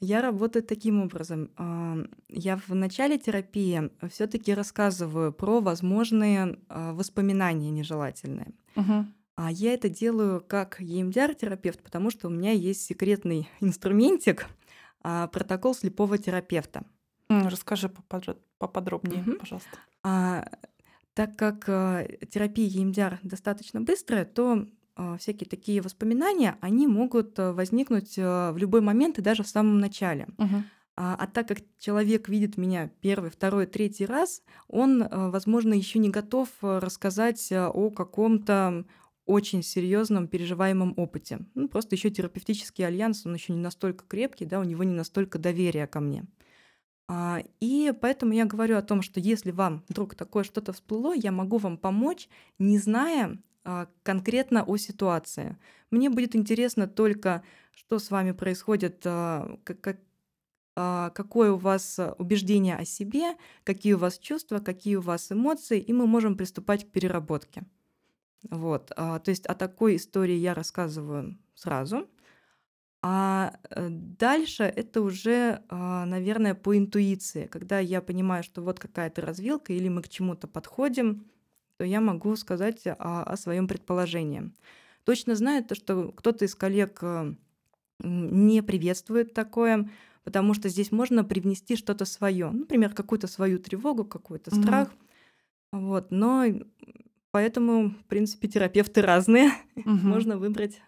я 0.00 0.22
работаю 0.22 0.62
таким 0.62 1.02
образом. 1.02 1.50
А, 1.56 1.96
я 2.28 2.56
в 2.56 2.74
начале 2.74 3.18
терапии 3.18 3.90
все 4.10 4.26
таки 4.26 4.54
рассказываю 4.54 5.32
про 5.32 5.60
возможные 5.60 6.58
а, 6.68 6.92
воспоминания 6.92 7.70
нежелательные. 7.70 8.52
Угу. 8.76 9.06
А 9.34 9.50
я 9.50 9.74
это 9.74 9.88
делаю 9.88 10.44
как 10.46 10.80
EMDR-терапевт, 10.80 11.82
потому 11.82 12.10
что 12.10 12.28
у 12.28 12.30
меня 12.30 12.52
есть 12.52 12.84
секретный 12.84 13.48
инструментик 13.60 14.46
а, 15.02 15.28
протокол 15.28 15.74
слепого 15.74 16.18
терапевта. 16.18 16.84
Расскажи 17.28 17.90
поподробнее, 18.58 19.22
угу. 19.22 19.38
пожалуйста. 19.38 19.70
А, 20.02 20.48
так 21.14 21.36
как 21.36 21.64
а, 21.68 22.06
терапия 22.30 22.68
EMDR 22.68 23.18
достаточно 23.22 23.80
быстрая, 23.80 24.24
то 24.24 24.66
а, 24.96 25.16
всякие 25.16 25.48
такие 25.48 25.80
воспоминания, 25.80 26.56
они 26.60 26.86
могут 26.86 27.38
возникнуть 27.38 28.16
в 28.16 28.54
любой 28.56 28.80
момент 28.80 29.18
и 29.18 29.22
даже 29.22 29.42
в 29.42 29.48
самом 29.48 29.78
начале. 29.78 30.28
Угу. 30.38 30.62
А, 30.94 31.16
а 31.18 31.26
так 31.26 31.48
как 31.48 31.58
человек 31.78 32.28
видит 32.28 32.58
меня 32.58 32.90
первый, 33.00 33.30
второй, 33.30 33.66
третий 33.66 34.04
раз, 34.04 34.42
он, 34.68 35.06
возможно, 35.10 35.72
еще 35.72 35.98
не 35.98 36.10
готов 36.10 36.48
рассказать 36.60 37.50
о 37.50 37.90
каком-то 37.90 38.84
очень 39.26 39.62
серьезном 39.62 40.26
переживаемом 40.26 40.94
опыте. 40.96 41.40
Ну, 41.54 41.68
просто 41.68 41.94
еще 41.94 42.10
терапевтический 42.10 42.86
альянс, 42.86 43.24
он 43.24 43.34
еще 43.34 43.52
не 43.52 43.60
настолько 43.60 44.04
крепкий, 44.06 44.46
да, 44.46 44.60
у 44.60 44.64
него 44.64 44.84
не 44.84 44.94
настолько 44.94 45.38
доверия 45.38 45.86
ко 45.86 46.00
мне. 46.00 46.24
А, 47.08 47.42
и 47.60 47.92
поэтому 48.00 48.32
я 48.32 48.46
говорю 48.46 48.76
о 48.76 48.82
том, 48.82 49.02
что 49.02 49.20
если 49.20 49.50
вам 49.50 49.84
вдруг 49.88 50.14
такое 50.14 50.44
что-то 50.44 50.72
всплыло, 50.72 51.14
я 51.14 51.30
могу 51.30 51.58
вам 51.58 51.76
помочь, 51.76 52.28
не 52.58 52.78
зная 52.78 53.38
а, 53.64 53.88
конкретно 54.02 54.64
о 54.64 54.76
ситуации. 54.76 55.56
Мне 55.90 56.10
будет 56.10 56.34
интересно 56.34 56.88
только, 56.88 57.44
что 57.74 57.98
с 57.98 58.10
вами 58.10 58.32
происходит, 58.32 59.02
а, 59.04 59.58
как, 59.64 59.98
а, 60.74 61.10
какое 61.10 61.52
у 61.52 61.58
вас 61.58 62.00
убеждение 62.18 62.76
о 62.76 62.84
себе, 62.84 63.36
какие 63.62 63.92
у 63.92 63.98
вас 63.98 64.18
чувства, 64.18 64.58
какие 64.58 64.96
у 64.96 65.00
вас 65.00 65.30
эмоции, 65.30 65.78
и 65.80 65.92
мы 65.92 66.06
можем 66.06 66.36
приступать 66.36 66.84
к 66.88 66.90
переработке. 66.90 67.64
Вот, 68.50 68.86
то 68.88 69.22
есть 69.26 69.46
о 69.46 69.54
такой 69.54 69.96
истории 69.96 70.34
я 70.36 70.54
рассказываю 70.54 71.38
сразу. 71.54 72.08
А 73.04 73.54
э, 73.70 73.88
дальше 73.90 74.62
это 74.62 75.00
уже, 75.00 75.62
наверное, 75.70 76.54
по 76.54 76.76
интуиции, 76.76 77.46
когда 77.46 77.80
я 77.80 78.00
понимаю, 78.00 78.44
что 78.44 78.62
вот 78.62 78.78
какая-то 78.78 79.22
развилка 79.22 79.72
или 79.72 79.88
мы 79.88 80.02
к 80.02 80.08
чему-то 80.08 80.46
подходим, 80.46 81.24
то 81.78 81.84
я 81.84 82.00
могу 82.00 82.36
сказать 82.36 82.86
о, 82.86 83.24
о 83.24 83.36
своем 83.36 83.66
предположении. 83.66 84.52
Точно 85.02 85.34
знаю 85.34 85.64
то, 85.64 85.74
что 85.74 86.12
кто-то 86.12 86.44
из 86.44 86.54
коллег 86.54 86.98
э, 87.02 87.34
не 87.98 88.62
приветствует 88.62 89.34
такое, 89.34 89.90
потому 90.22 90.54
что 90.54 90.68
здесь 90.68 90.92
можно 90.92 91.24
привнести 91.24 91.74
что-то 91.74 92.04
свое, 92.04 92.50
например, 92.50 92.94
какую-то 92.94 93.26
свою 93.26 93.58
тревогу, 93.58 94.04
какой-то 94.04 94.54
страх. 94.54 94.90
Mm-hmm. 95.72 95.80
Вот, 95.80 96.10
но 96.12 96.44
поэтому, 97.32 97.90
в 97.90 98.04
принципе, 98.04 98.48
терапевты 98.48 99.02
разные. 99.02 99.50
Mm-hmm. 99.74 100.04
можно 100.04 100.36
выбрать 100.36 100.80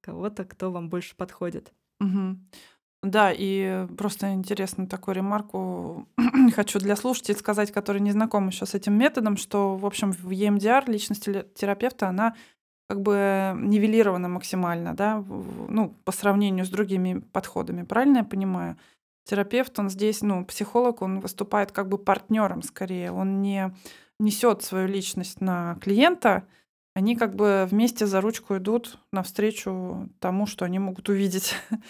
кого-то, 0.00 0.44
кто 0.44 0.72
вам 0.72 0.90
больше 0.90 1.14
подходит. 1.16 1.72
Mm-hmm. 2.02 2.36
Да, 3.02 3.32
и 3.34 3.86
просто 3.96 4.32
интересно 4.32 4.86
такую 4.86 5.16
ремарку 5.16 6.06
хочу 6.54 6.78
для 6.78 6.94
слушателей 6.94 7.36
сказать, 7.36 7.72
которые 7.72 8.00
не 8.00 8.12
знакомы 8.12 8.48
еще 8.48 8.66
с 8.66 8.74
этим 8.74 8.94
методом, 8.94 9.36
что, 9.36 9.76
в 9.76 9.86
общем, 9.86 10.12
в 10.12 10.30
EMDR 10.30 10.90
личность 10.90 11.24
терапевта, 11.54 12.08
она 12.08 12.36
как 12.88 13.00
бы 13.00 13.54
нивелирована 13.56 14.28
максимально, 14.28 14.94
да, 14.94 15.24
ну, 15.26 15.96
по 16.04 16.12
сравнению 16.12 16.64
с 16.64 16.68
другими 16.68 17.20
подходами. 17.32 17.84
Правильно 17.84 18.18
я 18.18 18.24
понимаю? 18.24 18.76
Терапевт, 19.24 19.78
он 19.78 19.88
здесь, 19.88 20.22
ну, 20.22 20.44
психолог, 20.44 21.00
он 21.02 21.20
выступает 21.20 21.72
как 21.72 21.88
бы 21.88 21.96
партнером 21.96 22.62
скорее. 22.62 23.10
Он 23.10 23.40
не 23.40 23.74
несет 24.22 24.62
свою 24.62 24.88
личность 24.88 25.40
на 25.40 25.76
клиента, 25.80 26.46
они 26.94 27.16
как 27.16 27.34
бы 27.34 27.66
вместе 27.70 28.06
за 28.06 28.20
ручку 28.20 28.56
идут 28.56 28.98
навстречу 29.12 30.10
тому, 30.20 30.46
что 30.46 30.64
они 30.64 30.78
могут 30.78 31.08
увидеть. 31.08 31.54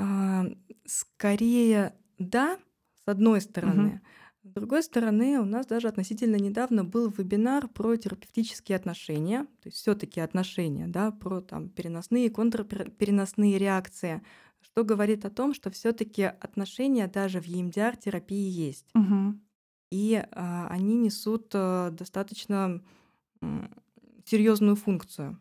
А, 0.00 0.44
скорее, 0.86 1.92
да, 2.18 2.56
с 3.04 3.08
одной 3.08 3.40
стороны. 3.40 4.00
С 4.44 4.50
другой 4.50 4.84
стороны, 4.84 5.40
у 5.40 5.44
нас 5.44 5.66
даже 5.66 5.88
относительно 5.88 6.36
недавно 6.36 6.84
был 6.84 7.10
вебинар 7.10 7.66
про 7.66 7.96
терапевтические 7.96 8.76
отношения, 8.76 9.44
то 9.60 9.66
есть 9.66 9.78
все-таки 9.78 10.20
отношения, 10.20 10.86
да, 10.86 11.10
про 11.10 11.40
там 11.40 11.68
переносные 11.68 12.26
и 12.26 12.30
контрпереносные 12.30 13.58
реакции, 13.58 14.22
что 14.60 14.84
говорит 14.84 15.24
о 15.24 15.30
том, 15.30 15.52
что 15.52 15.70
все-таки 15.72 16.22
отношения 16.22 17.08
даже 17.08 17.40
в 17.40 17.48
EMDR-терапии 17.48 18.48
есть. 18.48 18.86
Угу. 18.94 19.34
И 19.90 20.22
а, 20.32 20.68
они 20.68 20.96
несут 20.96 21.50
а, 21.54 21.90
достаточно 21.90 22.82
серьезную 24.24 24.76
функцию. 24.76 25.38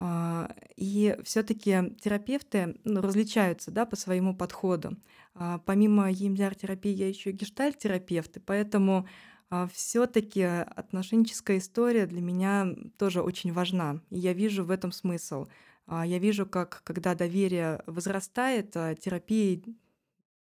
А, 0.00 0.54
и 0.76 1.16
все-таки 1.24 1.94
терапевты 2.00 2.76
ну, 2.84 3.00
различаются 3.00 3.70
да, 3.70 3.84
по 3.84 3.96
своему 3.96 4.34
подходу. 4.34 4.96
А, 5.34 5.58
помимо 5.58 6.10
EMDR-терапии 6.10 6.92
я 6.92 7.08
еще 7.08 7.32
гештальт-терапевт, 7.32 8.36
и 8.36 8.40
поэтому 8.40 9.08
а, 9.50 9.66
все-таки 9.72 10.42
отношенческая 10.42 11.58
история 11.58 12.06
для 12.06 12.20
меня 12.20 12.68
тоже 12.96 13.22
очень 13.22 13.52
важна. 13.52 14.00
И 14.10 14.18
я 14.18 14.32
вижу 14.32 14.64
в 14.64 14.70
этом 14.70 14.92
смысл. 14.92 15.46
Я 15.90 16.18
вижу, 16.18 16.44
как 16.44 16.82
когда 16.84 17.14
доверие 17.14 17.82
возрастает, 17.86 18.72
терапия 18.72 19.62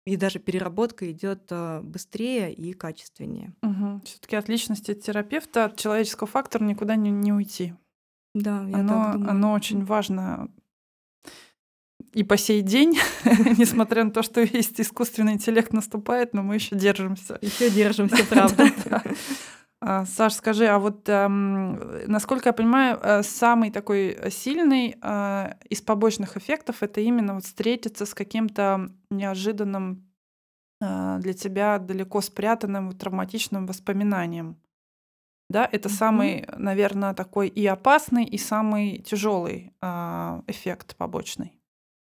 и 0.08 0.16
даже 0.16 0.40
переработка 0.40 1.12
идет 1.12 1.52
быстрее 1.82 2.54
и 2.54 2.72
качественнее. 2.74 3.54
Угу. 3.62 4.02
Все-таки 4.06 4.38
от 4.38 4.48
личности 4.48 4.94
терапевта, 4.94 5.66
от 5.66 5.78
человеческого 5.78 6.28
фактора 6.28 6.64
никуда 6.64 6.96
не, 6.96 7.12
не 7.12 7.34
уйти. 7.34 7.74
Да, 8.34 8.66
я 8.70 8.78
оно, 8.78 8.94
так 8.94 9.14
думаю. 9.14 9.32
оно 9.32 9.52
очень 9.52 9.84
важно 9.84 10.50
и 12.14 12.24
по 12.24 12.38
сей 12.38 12.62
день, 12.62 12.98
несмотря 13.58 14.04
на 14.04 14.12
то, 14.12 14.24
что 14.24 14.42
есть 14.42 14.80
искусственный 14.80 15.34
интеллект 15.34 15.74
наступает, 15.74 16.34
но 16.34 16.42
мы 16.42 16.56
еще 16.56 16.76
держимся. 16.76 17.38
Еще 17.42 17.70
держимся, 17.70 18.24
правда. 18.30 18.72
А, 19.80 20.06
Саш, 20.06 20.34
скажи, 20.34 20.66
а 20.66 20.80
вот 20.80 21.08
эм, 21.08 22.10
насколько 22.10 22.50
я 22.50 22.54
понимаю, 22.54 23.00
э, 23.02 23.22
самый 23.22 23.70
такой 23.70 24.18
сильный 24.32 24.98
э, 25.00 25.54
из 25.70 25.82
побочных 25.82 26.36
эффектов 26.36 26.82
это 26.82 27.00
именно 27.00 27.36
вот 27.36 27.44
встретиться 27.44 28.08
с 28.08 28.16
каким-то 28.16 28.90
неожиданным 29.12 30.12
э, 30.82 31.20
для 31.20 31.34
тебя 31.34 31.80
далеко 31.80 32.22
спрятанным 32.22 32.92
травматичным 32.94 33.68
воспоминанием. 33.68 34.58
Да, 35.50 35.68
это 35.72 35.90
Мгм. 35.90 35.98
самый, 35.98 36.46
наверное, 36.58 37.14
такой 37.14 37.48
и 37.48 37.66
опасный, 37.66 38.26
и 38.26 38.38
самый 38.38 39.00
тяжелый 39.00 39.74
а, 39.82 40.44
эффект 40.48 40.96
побочный. 40.98 41.54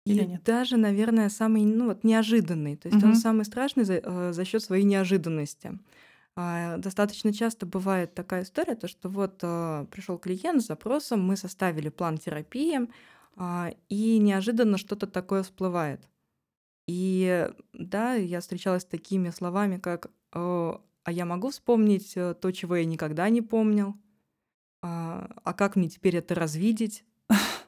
Или 0.07 0.23
И 0.23 0.27
нет? 0.27 0.43
даже, 0.45 0.77
наверное, 0.77 1.29
самый, 1.31 1.65
ну 1.65 1.87
вот, 1.87 2.05
неожиданный. 2.05 2.77
То 2.77 2.89
есть 2.89 3.03
он 3.03 3.15
самый 3.15 3.45
страшный 3.45 3.85
за, 3.85 3.95
э, 3.95 4.33
за 4.33 4.45
счет 4.45 4.63
своей 4.63 4.85
неожиданности. 4.85 5.79
А, 6.37 6.79
достаточно 6.79 7.33
часто 7.33 7.67
бывает 7.67 8.15
такая 8.15 8.43
история, 8.43 8.75
то 8.75 8.89
что 8.89 9.09
вот 9.09 9.39
э, 9.43 9.87
пришел 9.91 10.19
клиент 10.19 10.63
с 10.63 10.67
запросом, 10.67 11.23
мы 11.23 11.37
составили 11.37 11.91
план 11.91 12.19
терапии, 12.19 12.89
а, 13.37 13.71
и 13.89 14.19
неожиданно 14.19 14.79
что-то 14.79 15.07
такое 15.07 15.43
всплывает. 15.45 16.09
И 16.87 17.49
да, 17.73 18.15
я 18.15 18.41
встречалась 18.41 18.83
с 18.83 18.87
такими 18.87 19.31
словами, 19.31 19.79
как 19.79 20.11
а 21.05 21.13
я 21.13 21.27
могу 21.27 21.51
вспомнить 21.51 22.17
э, 22.17 22.35
то, 22.35 22.51
чего 22.51 22.77
я 22.77 22.85
никогда 22.87 23.29
не 23.29 23.43
помнил? 23.43 23.95
А, 24.83 25.31
а 25.45 25.53
как 25.53 25.77
мне 25.77 25.89
теперь 25.89 26.17
это 26.17 26.35
развидеть? 26.35 27.05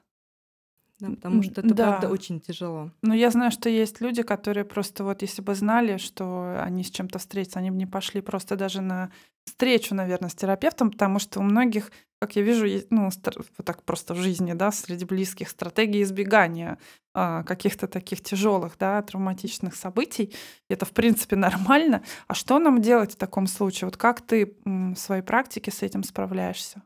да, 0.98 1.10
потому 1.10 1.42
что 1.42 1.60
это, 1.60 1.74
да. 1.74 1.88
правда, 1.88 2.08
очень 2.08 2.40
тяжело. 2.40 2.90
Но 3.02 3.14
я 3.14 3.30
знаю, 3.30 3.50
что 3.50 3.68
есть 3.68 4.00
люди, 4.00 4.22
которые 4.22 4.64
просто 4.64 5.04
вот 5.04 5.22
если 5.22 5.42
бы 5.42 5.54
знали, 5.54 5.98
что 5.98 6.58
они 6.62 6.84
с 6.84 6.90
чем-то 6.90 7.18
встретятся, 7.18 7.58
они 7.58 7.70
бы 7.70 7.76
не 7.76 7.86
пошли 7.86 8.22
просто 8.22 8.56
даже 8.56 8.80
на 8.80 9.10
встречу, 9.44 9.94
наверное, 9.94 10.30
с 10.30 10.34
терапевтом, 10.34 10.90
потому 10.90 11.18
что 11.18 11.40
у 11.40 11.42
многих, 11.42 11.92
как 12.18 12.34
я 12.36 12.42
вижу, 12.42 12.64
есть, 12.64 12.90
ну, 12.90 13.10
вот 13.10 13.64
так 13.64 13.82
просто 13.82 14.14
в 14.14 14.18
жизни, 14.18 14.54
да, 14.54 14.72
среди 14.72 15.04
близких 15.04 15.50
стратегии 15.50 16.02
избегания 16.02 16.78
а, 17.14 17.44
каких-то 17.44 17.86
таких 17.86 18.22
тяжелых, 18.22 18.76
да, 18.78 19.00
травматичных 19.02 19.76
событий. 19.76 20.34
Это, 20.68 20.84
в 20.84 20.92
принципе, 20.92 21.36
нормально. 21.36 22.02
А 22.26 22.34
что 22.34 22.58
нам 22.58 22.80
делать 22.80 23.12
в 23.12 23.16
таком 23.16 23.46
случае? 23.46 23.86
Вот 23.86 23.96
как 23.96 24.20
ты 24.22 24.56
в 24.64 24.96
своей 24.96 25.22
практике 25.22 25.70
с 25.70 25.82
этим 25.82 26.02
справляешься? 26.02 26.82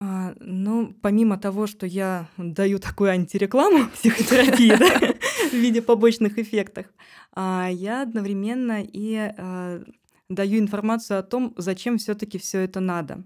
А, 0.00 0.34
ну, 0.38 0.94
помимо 1.02 1.38
того, 1.38 1.66
что 1.66 1.84
я 1.84 2.28
даю 2.36 2.78
такую 2.78 3.10
антирекламу 3.10 3.88
психотерапии 3.94 4.76
да, 4.76 5.14
в 5.50 5.54
виде 5.54 5.82
побочных 5.82 6.38
эффектов, 6.38 6.86
а, 7.32 7.68
я 7.68 8.02
одновременно 8.02 8.80
и 8.80 9.16
а, 9.16 9.82
даю 10.28 10.60
информацию 10.60 11.18
о 11.18 11.24
том, 11.24 11.52
зачем 11.56 11.98
все-таки 11.98 12.38
все 12.38 12.60
это 12.60 12.78
надо. 12.78 13.24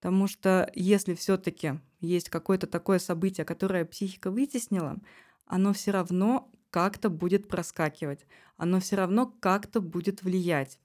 Потому 0.00 0.26
что 0.26 0.70
если 0.74 1.14
все-таки 1.14 1.80
есть 2.00 2.30
какое-то 2.30 2.66
такое 2.66 2.98
событие, 2.98 3.44
которое 3.44 3.84
психика 3.84 4.30
вытеснила, 4.30 4.98
оно 5.46 5.72
все 5.72 5.92
равно 5.92 6.50
как-то 6.70 7.10
будет 7.10 7.48
проскакивать, 7.48 8.26
оно 8.56 8.80
все 8.80 8.96
равно 8.96 9.26
как-то 9.40 9.80
будет 9.80 10.22
влиять. 10.22 10.78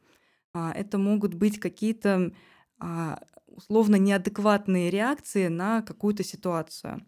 Это 0.53 0.97
могут 0.97 1.33
быть 1.35 1.59
какие-то 1.59 2.31
условно 3.53 3.95
неадекватные 3.95 4.89
реакции 4.89 5.47
на 5.47 5.81
какую-то 5.81 6.23
ситуацию. 6.23 7.05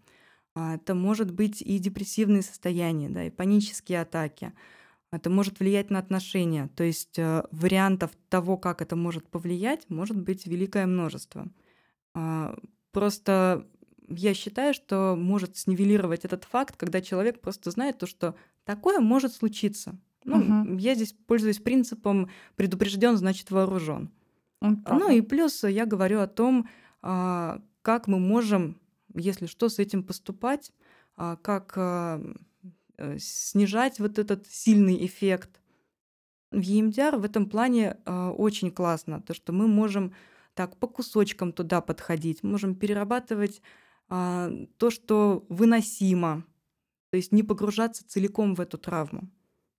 А, 0.55 0.75
это 0.75 0.95
может 0.95 1.31
быть 1.31 1.61
и 1.61 1.77
депрессивные 1.79 2.41
состояния, 2.41 3.09
да, 3.09 3.25
и 3.25 3.29
панические 3.29 4.01
атаки. 4.01 4.53
Это 5.11 5.29
может 5.29 5.59
влиять 5.59 5.89
на 5.89 5.99
отношения. 5.99 6.69
То 6.75 6.83
есть 6.83 7.17
э, 7.17 7.43
вариантов 7.51 8.11
того, 8.29 8.57
как 8.57 8.81
это 8.81 8.95
может 8.95 9.27
повлиять, 9.29 9.89
может 9.89 10.19
быть 10.19 10.45
великое 10.45 10.87
множество. 10.87 11.47
А, 12.13 12.57
просто 12.91 13.67
я 14.07 14.33
считаю, 14.33 14.73
что 14.73 15.15
может 15.17 15.57
снивелировать 15.57 16.25
этот 16.25 16.43
факт, 16.43 16.75
когда 16.77 17.01
человек 17.01 17.41
просто 17.41 17.71
знает 17.71 17.97
то, 17.97 18.07
что 18.07 18.35
такое 18.63 18.99
может 18.99 19.33
случиться. 19.33 19.97
Ну, 20.23 20.63
угу. 20.63 20.77
я 20.77 20.95
здесь 20.95 21.13
пользуюсь 21.27 21.59
принципом 21.59 22.29
предупрежден, 22.55 23.15
значит 23.15 23.51
вооружен. 23.51 24.11
Ну 24.89 25.10
и 25.10 25.22
плюс 25.22 25.63
я 25.63 25.86
говорю 25.86 26.19
о 26.19 26.27
том, 26.27 26.67
а, 27.01 27.62
как 27.81 28.07
мы 28.07 28.19
можем, 28.19 28.79
если 29.13 29.45
что, 29.45 29.69
с 29.69 29.79
этим 29.79 30.03
поступать, 30.03 30.72
а, 31.15 31.36
как 31.38 31.74
а, 31.77 32.22
э, 32.98 33.17
снижать 33.19 34.00
вот 34.00 34.17
этот 34.17 34.48
сильный 34.48 35.05
эффект. 35.05 35.62
В 36.51 36.60
EMDR 36.60 37.17
в 37.17 37.25
этом 37.25 37.50
плане 37.50 37.98
очень 38.05 38.72
классно, 38.72 39.22
то, 39.22 39.34
что 39.34 39.51
мы 39.51 39.67
можем 39.67 40.13
так 40.53 40.77
по 40.77 40.88
кусочкам 40.88 41.51
туда 41.51 41.81
подходить, 41.81 42.43
можем 42.43 42.75
перерабатывать 42.75 43.62
то, 44.07 44.89
что 44.89 45.45
выносимо, 45.50 46.45
то 47.10 47.17
есть 47.17 47.34
не 47.34 47.43
погружаться 47.43 48.07
целиком 48.07 48.55
в 48.55 48.62
эту 48.62 48.77
травму. 48.77 49.22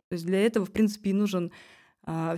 То 0.09 0.15
есть 0.15 0.27
для 0.27 0.45
этого, 0.45 0.67
в 0.67 0.73
принципе, 0.73 1.11
и 1.11 1.15
нужен 1.15 1.51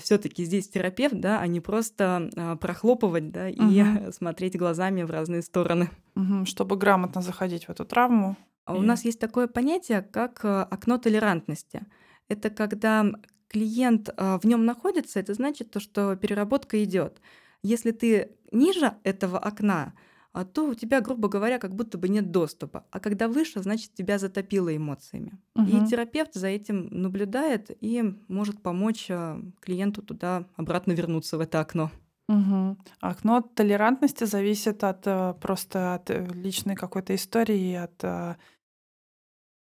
все-таки 0.01 0.45
здесь 0.45 0.69
терапевт, 0.69 1.21
да, 1.21 1.41
а 1.41 1.47
не 1.47 1.61
просто 1.61 2.31
а, 2.37 2.57
прохлопывать, 2.57 3.31
да, 3.31 3.49
и 3.49 3.83
угу. 3.83 4.13
смотреть 4.13 4.57
глазами 4.57 5.03
в 5.03 5.11
разные 5.11 5.43
стороны. 5.43 5.91
Угу, 6.17 6.47
чтобы 6.47 6.77
грамотно 6.77 7.21
заходить 7.21 7.67
в 7.67 7.71
эту 7.71 7.85
травму. 7.85 8.37
А 8.65 8.75
и... 8.75 8.79
У 8.79 8.83
нас 8.83 9.05
есть 9.05 9.21
такое 9.21 9.47
понятие, 9.47 10.03
как 10.03 10.45
окно 10.45 10.97
толерантности. 10.99 11.83
Это 12.29 12.51
когда 12.51 13.07
клиент 13.49 14.09
в 14.17 14.45
нем 14.45 14.65
находится, 14.65 15.21
это 15.21 15.35
значит 15.35 15.71
то, 15.71 15.81
что 15.81 16.17
переработка 16.17 16.83
идет. 16.83 17.21
Если 17.63 17.91
ты 17.91 18.31
ниже 18.53 18.95
этого 19.03 19.39
окна, 19.39 19.95
а 20.33 20.45
то 20.45 20.69
у 20.69 20.75
тебя, 20.75 21.01
грубо 21.01 21.29
говоря, 21.29 21.59
как 21.59 21.75
будто 21.75 21.97
бы 21.99 22.09
нет 22.09 22.31
доступа. 22.31 22.85
А 22.91 23.01
когда 23.01 23.29
выше, 23.29 23.63
значит, 23.63 23.95
тебя 23.95 24.19
затопило 24.19 24.75
эмоциями. 24.75 25.39
Угу. 25.55 25.67
И 25.67 25.87
терапевт 25.87 26.35
за 26.35 26.49
этим 26.49 26.89
наблюдает 26.91 27.71
и 27.81 28.15
может 28.29 28.63
помочь 28.63 29.07
э, 29.09 29.41
клиенту 29.61 30.03
туда 30.03 30.45
обратно 30.57 30.93
вернуться 30.93 31.39
в 31.39 31.41
это 31.41 31.61
окно. 31.61 31.91
Угу. 32.29 32.77
Окно 33.01 33.41
толерантности 33.41 34.25
зависит 34.25 34.85
от 34.85 35.07
э, 35.07 35.35
просто 35.41 35.95
от 35.95 36.11
э, 36.11 36.27
личной 36.35 36.77
какой-то 36.77 37.15
истории, 37.15 37.75
от 37.75 38.37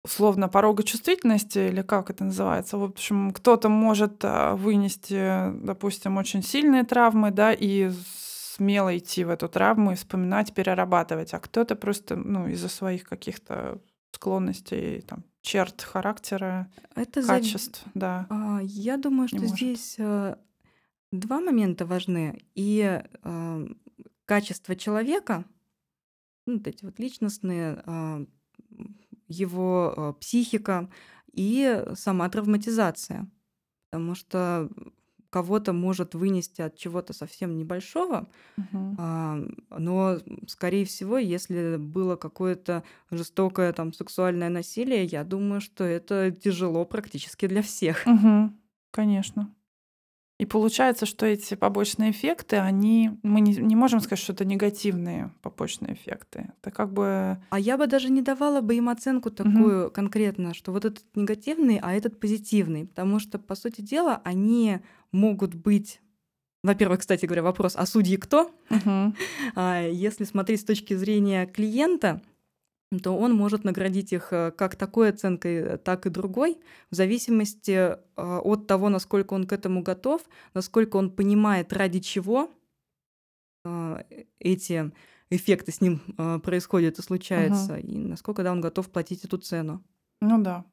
условно 0.02 0.48
порога 0.48 0.82
чувствительности 0.82 1.58
или 1.58 1.82
как 1.82 2.10
это 2.10 2.24
называется. 2.24 2.78
В 2.78 2.84
общем, 2.84 3.32
кто-то 3.32 3.68
может 3.68 4.24
вынести, 4.24 5.52
допустим, 5.62 6.16
очень 6.16 6.42
сильные 6.42 6.84
травмы, 6.84 7.30
да, 7.30 7.52
и 7.52 7.90
смело 8.60 8.98
идти 8.98 9.24
в 9.24 9.30
эту 9.30 9.48
травму 9.48 9.92
и 9.92 9.94
вспоминать, 9.94 10.52
перерабатывать, 10.52 11.32
а 11.32 11.40
кто-то 11.40 11.76
просто 11.76 12.14
ну, 12.14 12.46
из-за 12.48 12.68
своих 12.68 13.04
каких-то 13.04 13.80
склонностей, 14.12 15.00
там, 15.00 15.24
черт 15.40 15.80
характера, 15.80 16.70
Это 16.94 17.22
качеств, 17.26 17.82
за... 17.86 17.90
да. 17.94 18.26
А, 18.28 18.60
я 18.62 18.98
думаю, 18.98 19.28
что 19.28 19.38
здесь 19.46 19.94
э, 19.96 20.36
два 21.10 21.40
момента 21.40 21.86
важны. 21.86 22.42
И 22.54 23.02
э, 23.02 23.66
качество 24.26 24.76
человека, 24.76 25.46
ну, 26.46 26.58
вот 26.58 26.66
эти 26.66 26.84
вот 26.84 26.98
личностные, 26.98 27.82
э, 27.86 28.26
его 29.26 29.94
э, 29.96 30.12
психика 30.20 30.90
и 31.32 31.82
сама 31.94 32.28
травматизация. 32.28 33.26
Потому 33.90 34.14
что 34.14 34.68
кого-то 35.30 35.72
может 35.72 36.14
вынести 36.14 36.60
от 36.60 36.76
чего-то 36.76 37.12
совсем 37.12 37.56
небольшого, 37.56 38.28
угу. 38.56 38.96
а, 38.98 39.38
но, 39.70 40.18
скорее 40.46 40.84
всего, 40.84 41.18
если 41.18 41.76
было 41.76 42.16
какое-то 42.16 42.82
жестокое 43.10 43.72
там 43.72 43.92
сексуальное 43.92 44.48
насилие, 44.48 45.04
я 45.04 45.24
думаю, 45.24 45.60
что 45.60 45.84
это 45.84 46.30
тяжело 46.32 46.84
практически 46.84 47.46
для 47.46 47.62
всех. 47.62 48.04
Угу. 48.06 48.52
Конечно. 48.90 49.54
И 50.40 50.46
получается, 50.46 51.04
что 51.04 51.26
эти 51.26 51.54
побочные 51.54 52.12
эффекты, 52.12 52.56
они, 52.56 53.10
мы 53.22 53.42
не, 53.42 53.56
не 53.56 53.76
можем 53.76 54.00
сказать, 54.00 54.20
что 54.20 54.32
это 54.32 54.46
негативные 54.46 55.34
побочные 55.42 55.92
эффекты. 55.92 56.50
Это 56.62 56.70
как 56.70 56.94
бы... 56.94 57.36
А 57.50 57.60
я 57.60 57.76
бы 57.76 57.86
даже 57.86 58.08
не 58.08 58.22
давала 58.22 58.62
бы 58.62 58.74
им 58.74 58.88
оценку 58.88 59.30
такую 59.30 59.84
угу. 59.84 59.90
конкретно, 59.90 60.54
что 60.54 60.72
вот 60.72 60.86
этот 60.86 61.04
негативный, 61.14 61.78
а 61.82 61.92
этот 61.92 62.18
позитивный. 62.18 62.86
Потому 62.86 63.18
что, 63.18 63.38
по 63.38 63.54
сути 63.54 63.82
дела, 63.82 64.22
они 64.24 64.78
могут 65.12 65.54
быть 65.54 66.00
во-первых, 66.62 67.00
кстати 67.00 67.24
говоря, 67.24 67.42
вопрос, 67.42 67.72
а 67.74 67.86
судьи 67.86 68.18
кто? 68.18 68.50
Uh-huh. 68.68 69.14
Если 69.92 70.24
смотреть 70.24 70.60
с 70.60 70.64
точки 70.64 70.92
зрения 70.92 71.46
клиента, 71.46 72.20
то 73.02 73.16
он 73.16 73.34
может 73.34 73.64
наградить 73.64 74.12
их 74.12 74.32
э, 74.32 74.50
как 74.50 74.74
такой 74.74 75.10
оценкой, 75.10 75.54
э, 75.56 75.78
так 75.78 76.06
и 76.06 76.10
другой, 76.10 76.58
в 76.90 76.96
зависимости 76.96 77.70
э, 77.70 77.96
от 78.16 78.66
того, 78.66 78.88
насколько 78.88 79.34
он 79.34 79.46
к 79.46 79.52
этому 79.52 79.82
готов, 79.82 80.22
насколько 80.54 80.96
он 80.96 81.10
понимает, 81.10 81.72
ради 81.72 82.00
чего 82.00 82.50
эти 84.38 84.90
эффекты 85.28 85.70
с 85.70 85.82
ним 85.82 86.00
происходят 86.42 86.98
и 86.98 87.02
случаются, 87.02 87.74
угу. 87.74 87.86
и 87.86 87.98
насколько 87.98 88.42
да, 88.42 88.52
он 88.52 88.62
готов 88.62 88.88
платить 88.88 89.22
эту 89.22 89.36
цену. 89.36 89.84
Ну 90.22 90.42
да. 90.42 90.64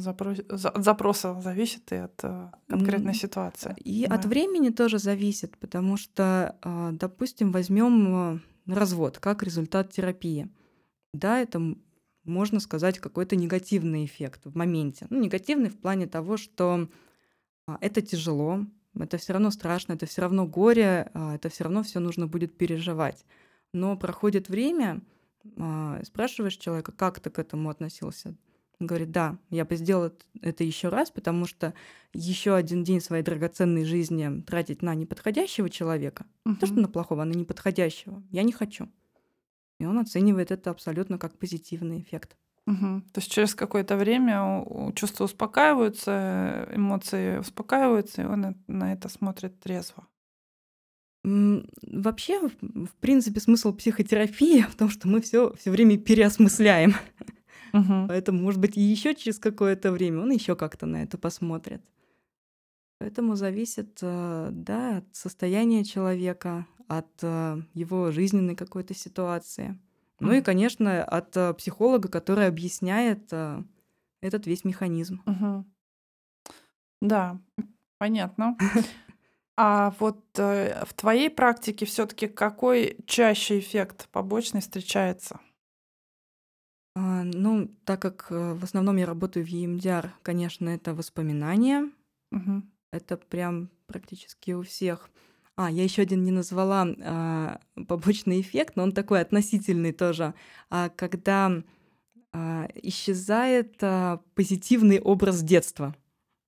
Запрос... 0.00 0.38
От 0.48 0.84
запроса 0.84 1.40
зависит 1.40 1.92
и 1.92 1.96
от 1.96 2.22
конкретной 2.68 3.14
ситуации. 3.14 3.74
И 3.78 4.06
да. 4.06 4.14
от 4.14 4.24
времени 4.24 4.70
тоже 4.70 4.98
зависит, 4.98 5.56
потому 5.58 5.96
что, 5.96 6.56
допустим, 6.92 7.52
возьмем 7.52 8.42
развод 8.66 9.18
как 9.18 9.42
результат 9.42 9.92
терапии 9.92 10.48
да, 11.14 11.38
это 11.38 11.60
можно 12.24 12.60
сказать 12.60 12.98
какой-то 12.98 13.36
негативный 13.36 14.04
эффект 14.04 14.40
в 14.44 14.56
моменте. 14.56 15.06
Ну, 15.10 15.20
негативный 15.20 15.70
в 15.70 15.78
плане 15.78 16.06
того, 16.06 16.36
что 16.36 16.88
это 17.80 18.02
тяжело, 18.02 18.66
это 18.98 19.16
все 19.16 19.32
равно 19.32 19.50
страшно, 19.50 19.92
это 19.92 20.06
все 20.06 20.22
равно 20.22 20.46
горе, 20.46 21.10
это 21.14 21.48
все 21.48 21.64
равно 21.64 21.82
все 21.82 22.00
нужно 22.00 22.26
будет 22.26 22.56
переживать. 22.58 23.24
Но 23.72 23.96
проходит 23.96 24.48
время, 24.48 25.02
спрашиваешь 26.02 26.56
человека, 26.56 26.92
как 26.92 27.20
ты 27.20 27.30
к 27.30 27.38
этому 27.38 27.70
относился. 27.70 28.34
Он 28.80 28.86
говорит, 28.86 29.10
да, 29.10 29.38
я 29.50 29.64
бы 29.64 29.76
сделал 29.76 30.12
это 30.42 30.64
еще 30.64 30.88
раз, 30.88 31.10
потому 31.10 31.46
что 31.46 31.74
еще 32.12 32.54
один 32.54 32.84
день 32.84 33.00
своей 33.00 33.22
драгоценной 33.22 33.84
жизни 33.84 34.42
тратить 34.42 34.82
на 34.82 34.94
неподходящего 34.94 35.70
человека, 35.70 36.26
угу. 36.44 36.56
то, 36.56 36.66
что 36.66 36.76
на 36.76 36.88
плохого, 36.88 37.22
а 37.22 37.24
на 37.24 37.34
неподходящего, 37.34 38.22
я 38.30 38.42
не 38.42 38.52
хочу. 38.52 38.88
И 39.78 39.86
он 39.86 39.98
оценивает 39.98 40.50
это 40.50 40.70
абсолютно 40.70 41.18
как 41.18 41.38
позитивный 41.38 42.00
эффект. 42.00 42.36
Угу. 42.66 43.02
То 43.12 43.20
есть 43.20 43.30
через 43.30 43.54
какое-то 43.54 43.96
время 43.96 44.64
чувства 44.94 45.24
успокаиваются, 45.24 46.68
эмоции 46.72 47.38
успокаиваются, 47.38 48.22
и 48.22 48.24
он 48.24 48.56
на 48.66 48.92
это 48.92 49.08
смотрит 49.08 49.60
трезво. 49.60 50.06
Вообще, 51.24 52.48
в 52.48 52.94
принципе, 53.00 53.40
смысл 53.40 53.74
психотерапии 53.74 54.60
в 54.62 54.74
том, 54.76 54.90
что 54.90 55.08
мы 55.08 55.20
все 55.20 55.54
все 55.54 55.70
время 55.70 55.98
переосмысляем. 55.98 56.94
Угу. 57.74 58.06
Поэтому, 58.08 58.40
может 58.40 58.60
быть, 58.60 58.76
еще 58.76 59.14
через 59.16 59.40
какое-то 59.40 59.90
время 59.90 60.22
он 60.22 60.30
еще 60.30 60.54
как-то 60.54 60.86
на 60.86 61.02
это 61.02 61.18
посмотрит. 61.18 61.82
Поэтому 62.98 63.34
зависит, 63.34 63.98
э, 64.00 64.48
да, 64.52 64.98
от 64.98 65.04
состояния 65.12 65.82
человека, 65.82 66.66
от 66.86 67.10
э, 67.22 67.56
его 67.74 68.12
жизненной 68.12 68.54
какой-то 68.54 68.94
ситуации. 68.94 69.78
Ну 70.20 70.32
и, 70.32 70.40
конечно, 70.40 71.04
от 71.04 71.36
э, 71.36 71.52
психолога, 71.54 72.08
который 72.08 72.46
объясняет 72.46 73.32
этот 74.22 74.46
весь 74.46 74.64
механизм. 74.64 75.20
Угу. 75.26 75.64
Да, 77.02 77.40
понятно. 77.98 78.56
А 79.56 79.94
вот 80.00 80.18
в 80.36 80.94
твоей 80.96 81.30
практике 81.30 81.86
все-таки 81.86 82.26
какой 82.26 82.96
чаще 83.06 83.60
эффект 83.60 84.08
побочный 84.10 84.60
встречается? 84.60 85.38
А, 86.96 87.24
ну, 87.24 87.68
так 87.84 88.00
как 88.00 88.26
э, 88.30 88.54
в 88.54 88.62
основном 88.62 88.96
я 88.96 89.06
работаю 89.06 89.44
в 89.44 89.48
EMDR, 89.48 90.10
конечно, 90.22 90.68
это 90.68 90.94
воспоминания. 90.94 91.90
Угу. 92.30 92.62
Это 92.92 93.16
прям 93.16 93.70
практически 93.86 94.52
у 94.52 94.62
всех. 94.62 95.10
А, 95.56 95.70
я 95.70 95.82
еще 95.82 96.02
один 96.02 96.24
не 96.24 96.30
назвала 96.30 96.86
а, 96.86 97.60
побочный 97.88 98.40
эффект, 98.40 98.76
но 98.76 98.84
он 98.84 98.92
такой 98.92 99.20
относительный 99.20 99.92
тоже. 99.92 100.34
А, 100.70 100.88
когда 100.88 101.62
а, 102.32 102.68
исчезает 102.74 103.76
а, 103.82 104.20
позитивный 104.34 105.00
образ 105.00 105.42
детства. 105.42 105.94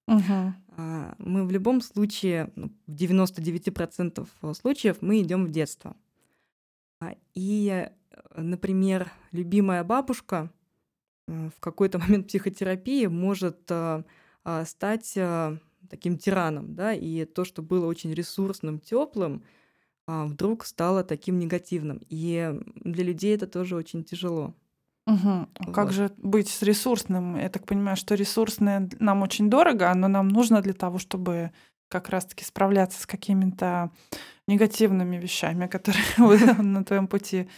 Угу. 0.08 0.54
А, 0.76 1.14
мы 1.18 1.44
в 1.44 1.50
любом 1.50 1.80
случае, 1.80 2.50
ну, 2.56 2.70
в 2.86 2.92
99% 2.92 4.54
случаев 4.54 4.98
мы 5.00 5.20
идем 5.20 5.46
в 5.46 5.50
детство. 5.50 5.96
А, 7.00 7.14
и, 7.34 7.88
например, 8.34 9.10
любимая 9.32 9.84
бабушка 9.84 10.50
э, 11.28 11.50
в 11.56 11.60
какой-то 11.60 11.98
момент 12.00 12.28
психотерапии 12.28 13.06
может 13.06 13.70
э, 13.70 14.02
а, 14.44 14.64
стать 14.64 15.18
таким 15.88 16.18
тираном, 16.18 16.74
да, 16.74 16.92
и 16.92 17.24
то, 17.24 17.44
что 17.44 17.62
было 17.62 17.86
очень 17.86 18.12
ресурсным, 18.12 18.80
теплым, 18.80 19.44
вдруг 20.08 20.64
стало 20.64 21.04
таким 21.04 21.38
негативным. 21.38 22.00
И 22.08 22.60
для 22.76 23.04
людей 23.04 23.34
это 23.34 23.46
тоже 23.46 23.76
очень 23.76 24.04
тяжело. 24.04 24.54
Угу. 25.06 25.72
Как 25.72 25.92
же 25.92 26.10
быть 26.16 26.48
с 26.48 26.62
ресурсным? 26.62 27.36
Я 27.36 27.48
так 27.48 27.66
понимаю, 27.66 27.96
что 27.96 28.14
ресурсное 28.14 28.88
нам 28.98 29.22
очень 29.22 29.48
дорого, 29.48 29.90
оно 29.90 30.08
нам 30.08 30.28
нужно 30.28 30.60
для 30.60 30.74
того, 30.74 30.98
чтобы 30.98 31.52
как 31.88 32.08
раз-таки 32.08 32.44
справляться 32.44 33.00
с 33.00 33.06
какими-то 33.06 33.92
негативными 34.48 35.16
вещами, 35.16 35.66
которые 35.68 36.04
на 36.58 36.84
твоем 36.84 37.06
пути 37.06 37.48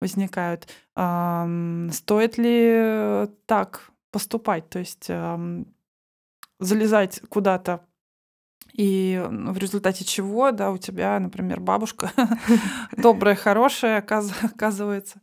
возникают. 0.00 0.68
Стоит 0.94 2.38
ли 2.38 3.28
так 3.46 3.90
поступать? 4.10 4.68
То 4.68 4.78
есть 4.78 5.10
залезать 6.60 7.20
куда-то 7.28 7.84
и 8.78 9.20
в 9.28 9.58
результате 9.58 10.04
чего, 10.04 10.52
да, 10.52 10.70
у 10.70 10.78
тебя, 10.78 11.18
например, 11.18 11.60
бабушка 11.60 12.12
добрая, 12.96 13.34
хорошая, 13.34 13.98
оказывается, 13.98 15.20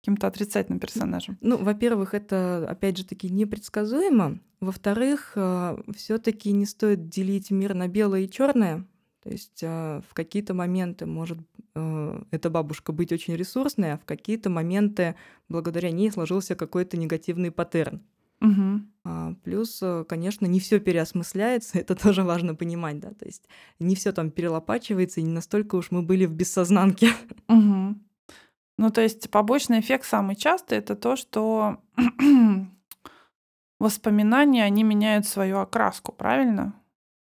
каким-то 0.00 0.28
отрицательным 0.28 0.78
персонажем? 0.78 1.36
Ну, 1.40 1.56
во-первых, 1.56 2.14
это, 2.14 2.64
опять 2.68 2.98
же 2.98 3.04
таки, 3.04 3.28
непредсказуемо. 3.28 4.38
Во-вторых, 4.60 5.32
э, 5.34 5.78
все-таки 5.96 6.52
не 6.52 6.66
стоит 6.66 7.08
делить 7.08 7.50
мир 7.50 7.74
на 7.74 7.88
белое 7.88 8.20
и 8.20 8.30
черное. 8.30 8.86
То 9.22 9.30
есть 9.30 9.62
э, 9.62 10.00
в 10.08 10.14
какие-то 10.14 10.52
моменты 10.52 11.06
может 11.06 11.38
э, 11.74 12.22
эта 12.30 12.50
бабушка 12.50 12.92
быть 12.92 13.12
очень 13.12 13.36
ресурсной, 13.36 13.92
а 13.92 13.98
в 13.98 14.04
какие-то 14.04 14.50
моменты 14.50 15.14
благодаря 15.48 15.90
ней 15.90 16.10
сложился 16.10 16.54
какой-то 16.54 16.96
негативный 16.96 17.50
паттерн. 17.50 18.02
Угу. 18.40 19.36
Плюс, 19.44 19.82
конечно, 20.08 20.46
не 20.46 20.58
все 20.58 20.80
переосмысляется, 20.80 21.78
это 21.78 21.94
тоже 21.94 22.24
важно 22.24 22.56
понимать, 22.56 22.98
да, 22.98 23.12
то 23.12 23.24
есть 23.24 23.48
не 23.78 23.94
все 23.94 24.12
там 24.12 24.30
перелопачивается, 24.30 25.20
и 25.20 25.24
не 25.24 25.30
настолько 25.30 25.76
уж 25.76 25.90
мы 25.90 26.02
были 26.02 26.26
в 26.26 26.32
бессознанке. 26.32 27.12
Угу. 27.48 27.94
Ну, 28.78 28.90
то 28.90 29.00
есть 29.00 29.30
побочный 29.30 29.80
эффект 29.80 30.06
самый 30.06 30.34
частый 30.34 30.78
это 30.78 30.96
то, 30.96 31.14
что 31.14 31.78
воспоминания, 33.78 34.64
они 34.64 34.82
меняют 34.82 35.26
свою 35.26 35.58
окраску, 35.58 36.12
правильно? 36.12 36.74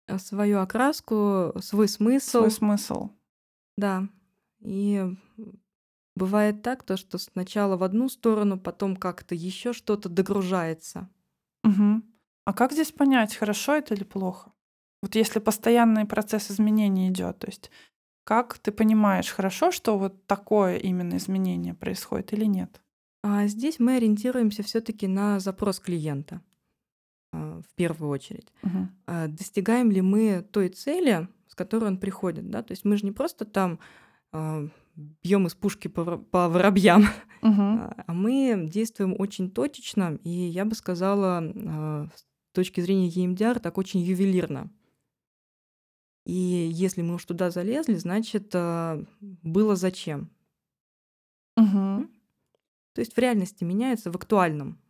А 0.07 0.19
свою 0.19 0.61
окраску, 0.61 1.53
свой 1.61 1.89
смысл. 1.89 2.39
Свой 2.39 2.51
смысл. 2.51 3.11
Да. 3.77 4.09
И 4.61 5.05
бывает 6.15 6.63
так, 6.63 6.83
то, 6.83 6.97
что 6.97 7.19
сначала 7.19 7.77
в 7.77 7.83
одну 7.83 8.09
сторону, 8.09 8.59
потом 8.59 8.97
как-то 8.97 9.35
еще 9.35 9.73
что-то 9.73 10.09
догружается. 10.09 11.09
Угу. 11.65 12.03
А 12.45 12.53
как 12.53 12.73
здесь 12.73 12.93
понять, 12.93 13.35
хорошо 13.35 13.75
это 13.75 13.95
или 13.95 14.05
плохо? 14.05 14.53
Вот 15.03 15.15
если 15.15 15.41
постоянный 15.41 16.05
процесс 16.05 16.51
изменений 16.51 17.09
идет, 17.09 17.41
то 17.41 17.49
есть 17.49 17.71
как 18.25 18.59
ты 18.59 18.73
понимаешь, 18.73 19.31
хорошо, 19.31 19.71
что 19.71 19.99
вот 19.99 20.27
такое 20.27 20.79
именно 20.79 21.17
изменение 21.17 21.75
происходит 21.75 22.33
или 22.33 22.45
нет? 22.45 22.81
А 23.23 23.47
здесь 23.47 23.79
мы 23.79 23.97
ориентируемся 23.97 24.63
все-таки 24.63 25.07
на 25.07 25.39
запрос 25.39 25.79
клиента 25.79 26.41
в 27.37 27.75
первую 27.75 28.11
очередь. 28.11 28.53
Угу. 28.63 28.89
А 29.07 29.27
достигаем 29.29 29.91
ли 29.91 30.01
мы 30.01 30.45
той 30.51 30.69
цели, 30.69 31.29
с 31.49 31.55
которой 31.55 31.87
он 31.87 31.99
приходит, 31.99 32.51
да? 32.51 32.63
То 32.63 32.73
есть 32.73 32.85
мы 32.85 32.97
же 32.97 33.05
не 33.05 33.13
просто 33.13 33.45
там 33.45 33.79
а, 34.33 34.69
бьем 34.97 35.47
из 35.47 35.55
пушки 35.55 35.89
по, 35.89 36.17
по 36.19 36.49
воробьям, 36.49 37.03
угу. 37.43 37.53
а 37.53 38.13
мы 38.13 38.67
действуем 38.69 39.15
очень 39.19 39.51
точечно 39.51 40.19
и 40.25 40.31
я 40.31 40.65
бы 40.65 40.75
сказала 40.75 41.39
а, 41.39 42.09
с 42.15 42.25
точки 42.53 42.81
зрения 42.81 43.09
EMDR 43.09 43.61
так 43.61 43.79
очень 43.79 44.01
ювелирно. 44.01 44.71
И 46.25 46.35
если 46.35 47.03
мы 47.03 47.15
уж 47.15 47.25
туда 47.25 47.51
залезли, 47.51 47.95
значит, 47.95 48.51
а, 48.55 49.05
было 49.21 49.77
зачем. 49.77 50.31
Угу. 51.57 52.09
То 52.95 53.01
есть 53.01 53.15
в 53.15 53.19
реальности 53.19 53.63
меняется, 53.63 54.11
в 54.11 54.17
актуальном 54.17 54.79
а, 54.79 54.86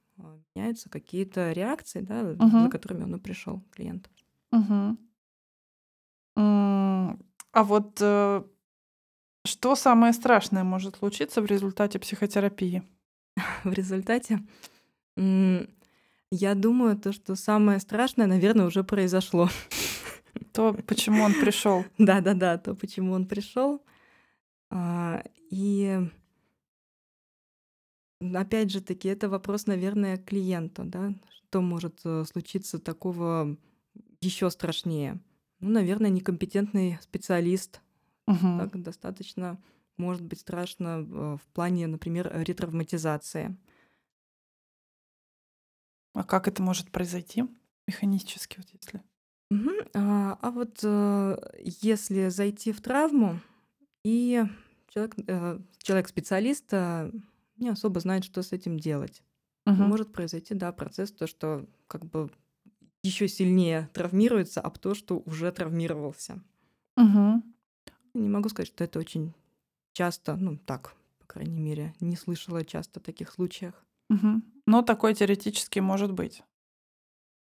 меняются 0.56 0.88
какие-то 0.88 1.52
реакции, 1.52 2.00
да, 2.00 2.22
угу. 2.22 2.62
за 2.62 2.68
которыми 2.68 3.04
он 3.04 3.16
и 3.16 3.18
пришел, 3.18 3.62
клиент. 3.70 4.08
Угу. 4.52 4.96
А 6.36 7.64
вот 7.64 7.98
э, 8.00 8.42
что 9.44 9.74
самое 9.76 10.12
страшное 10.12 10.64
может 10.64 10.96
случиться 10.96 11.40
в 11.40 11.46
результате 11.46 11.98
психотерапии? 11.98 12.82
в 13.64 13.72
результате? 13.72 14.40
Я 15.16 16.54
думаю, 16.54 16.98
то, 16.98 17.12
что 17.12 17.36
самое 17.36 17.80
страшное, 17.80 18.26
наверное, 18.26 18.66
уже 18.66 18.84
произошло. 18.84 19.48
То, 20.52 20.74
почему 20.86 21.22
он 21.22 21.32
пришел. 21.32 21.84
Да, 21.98 22.20
да, 22.20 22.34
да, 22.34 22.58
то, 22.58 22.74
почему 22.74 23.12
он 23.12 23.26
пришел. 23.26 23.82
А, 24.70 25.22
и 25.50 26.10
опять 28.20 28.70
же 28.70 28.80
таки, 28.80 29.08
это 29.08 29.28
вопрос, 29.28 29.66
наверное, 29.66 30.16
клиенту, 30.16 30.84
да, 30.84 31.12
что 31.28 31.60
может 31.60 32.00
э, 32.04 32.24
случиться 32.24 32.78
такого 32.78 33.56
еще 34.20 34.50
страшнее. 34.50 35.20
Ну, 35.60 35.70
наверное, 35.70 36.10
некомпетентный 36.10 36.98
специалист. 37.00 37.80
Угу. 38.26 38.58
Так 38.58 38.82
достаточно 38.82 39.60
может 39.96 40.22
быть 40.22 40.40
страшно 40.40 41.06
э, 41.06 41.36
в 41.36 41.46
плане, 41.52 41.86
например, 41.86 42.30
ретравматизации. 42.32 43.56
А 46.14 46.24
как 46.24 46.48
это 46.48 46.62
может 46.62 46.90
произойти 46.90 47.44
механически, 47.86 48.58
вот 48.58 48.66
если? 48.72 49.02
Мгм. 49.50 49.74
А, 49.94 50.38
а 50.40 50.50
вот, 50.50 50.80
э, 50.82 51.36
если 51.82 52.28
зайти 52.28 52.72
в 52.72 52.80
травму, 52.80 53.40
и 54.04 54.42
человек, 54.88 55.14
человек-специалист, 55.78 56.72
не 57.56 57.68
особо 57.70 58.00
знает, 58.00 58.24
что 58.24 58.42
с 58.42 58.52
этим 58.52 58.78
делать. 58.78 59.22
Мгм. 59.66 59.90
Может 59.90 60.12
произойти, 60.12 60.54
да, 60.54 60.72
процесс, 60.72 61.12
то, 61.12 61.26
что 61.26 61.66
как 61.88 62.06
бы 62.06 62.30
еще 63.02 63.28
сильнее 63.28 63.90
травмируется 63.94 64.60
об 64.60 64.78
то, 64.78 64.94
что 64.94 65.18
уже 65.26 65.52
травмировался. 65.52 66.42
Мгм. 66.96 67.42
Не 68.14 68.28
могу 68.28 68.48
сказать, 68.48 68.68
что 68.68 68.82
это 68.84 68.98
очень 68.98 69.32
часто, 69.92 70.36
ну 70.36 70.56
так, 70.58 70.94
по 71.20 71.26
крайней 71.26 71.60
мере, 71.60 71.94
не 72.00 72.16
слышала 72.16 72.64
часто 72.64 73.00
о 73.00 73.02
таких 73.02 73.32
случаях. 73.32 73.84
Мгм. 74.10 74.42
Но 74.66 74.82
такое 74.82 75.14
теоретически 75.14 75.80
может 75.80 76.12
быть. 76.12 76.44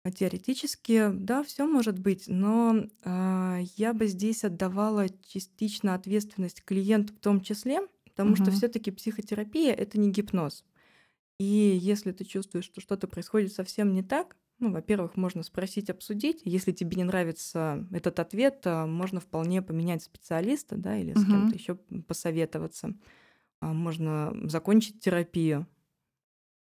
А 0.04 0.12
теоретически, 0.12 1.08
да, 1.12 1.42
все 1.42 1.66
может 1.66 1.98
быть, 1.98 2.24
но 2.28 2.84
а, 3.04 3.58
я 3.76 3.92
бы 3.92 4.06
здесь 4.06 4.44
отдавала 4.44 5.08
частично 5.08 5.94
ответственность 5.94 6.62
клиенту 6.64 7.12
в 7.12 7.18
том 7.18 7.40
числе, 7.40 7.80
потому 8.16 8.34
что 8.34 8.50
все-таки 8.50 8.90
психотерапия 8.90 9.74
это 9.74 9.98
не 10.00 10.10
гипноз. 10.10 10.64
И 11.38 11.44
если 11.44 12.12
ты 12.12 12.24
чувствуешь, 12.24 12.64
что 12.64 12.80
что-то 12.80 13.06
происходит 13.06 13.52
совсем 13.52 13.92
не 13.92 14.02
так, 14.02 14.36
ну, 14.58 14.72
во-первых, 14.72 15.16
можно 15.16 15.42
спросить, 15.42 15.90
обсудить. 15.90 16.40
Если 16.44 16.72
тебе 16.72 16.96
не 16.96 17.04
нравится 17.04 17.86
этот 17.92 18.18
ответ, 18.20 18.62
а, 18.64 18.86
можно 18.86 19.20
вполне 19.20 19.60
поменять 19.60 20.02
специалиста, 20.02 20.76
да, 20.76 20.96
или 20.96 21.12
с 21.12 21.26
кем-то 21.26 21.54
еще 21.54 21.74
посоветоваться. 22.08 22.94
А, 23.60 23.74
Можно 23.74 24.34
закончить 24.48 25.00
терапию. 25.00 25.66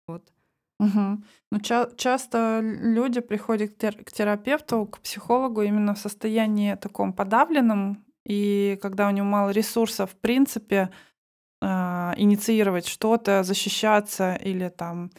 Вот. 0.08 0.32
Мгм. 0.80 1.24
Ну, 1.52 1.60
ча 1.60 1.88
часто 1.96 2.60
люди 2.62 3.20
приходят 3.20 3.74
к 3.74 3.78
тер 3.78 4.02
к 4.02 4.10
терапевту, 4.10 4.86
к 4.86 4.98
психологу 4.98 5.62
именно 5.62 5.94
в 5.94 5.98
состоянии 5.98 6.74
таком 6.74 7.12
подавленном, 7.12 8.04
и 8.26 8.76
когда 8.82 9.06
у 9.08 9.12
него 9.12 9.26
мало 9.26 9.50
ресурсов, 9.50 10.12
в 10.12 10.16
принципе, 10.16 10.90
а, 11.66 12.12
инициировать 12.18 12.86
что-то, 12.86 13.42
защищаться 13.42 14.34
или 14.34 14.68
там, 14.68 15.10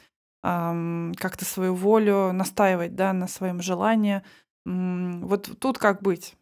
ам, 0.44 1.12
как-то 1.18 1.44
свою 1.44 1.74
волю 1.74 2.34
настаивать, 2.34 2.94
да, 2.94 3.14
на 3.14 3.28
своем 3.28 3.64
желании. 3.64 4.22
Вот 4.64 5.50
тут 5.60 5.80
как 5.80 6.04
быть? 6.04 6.36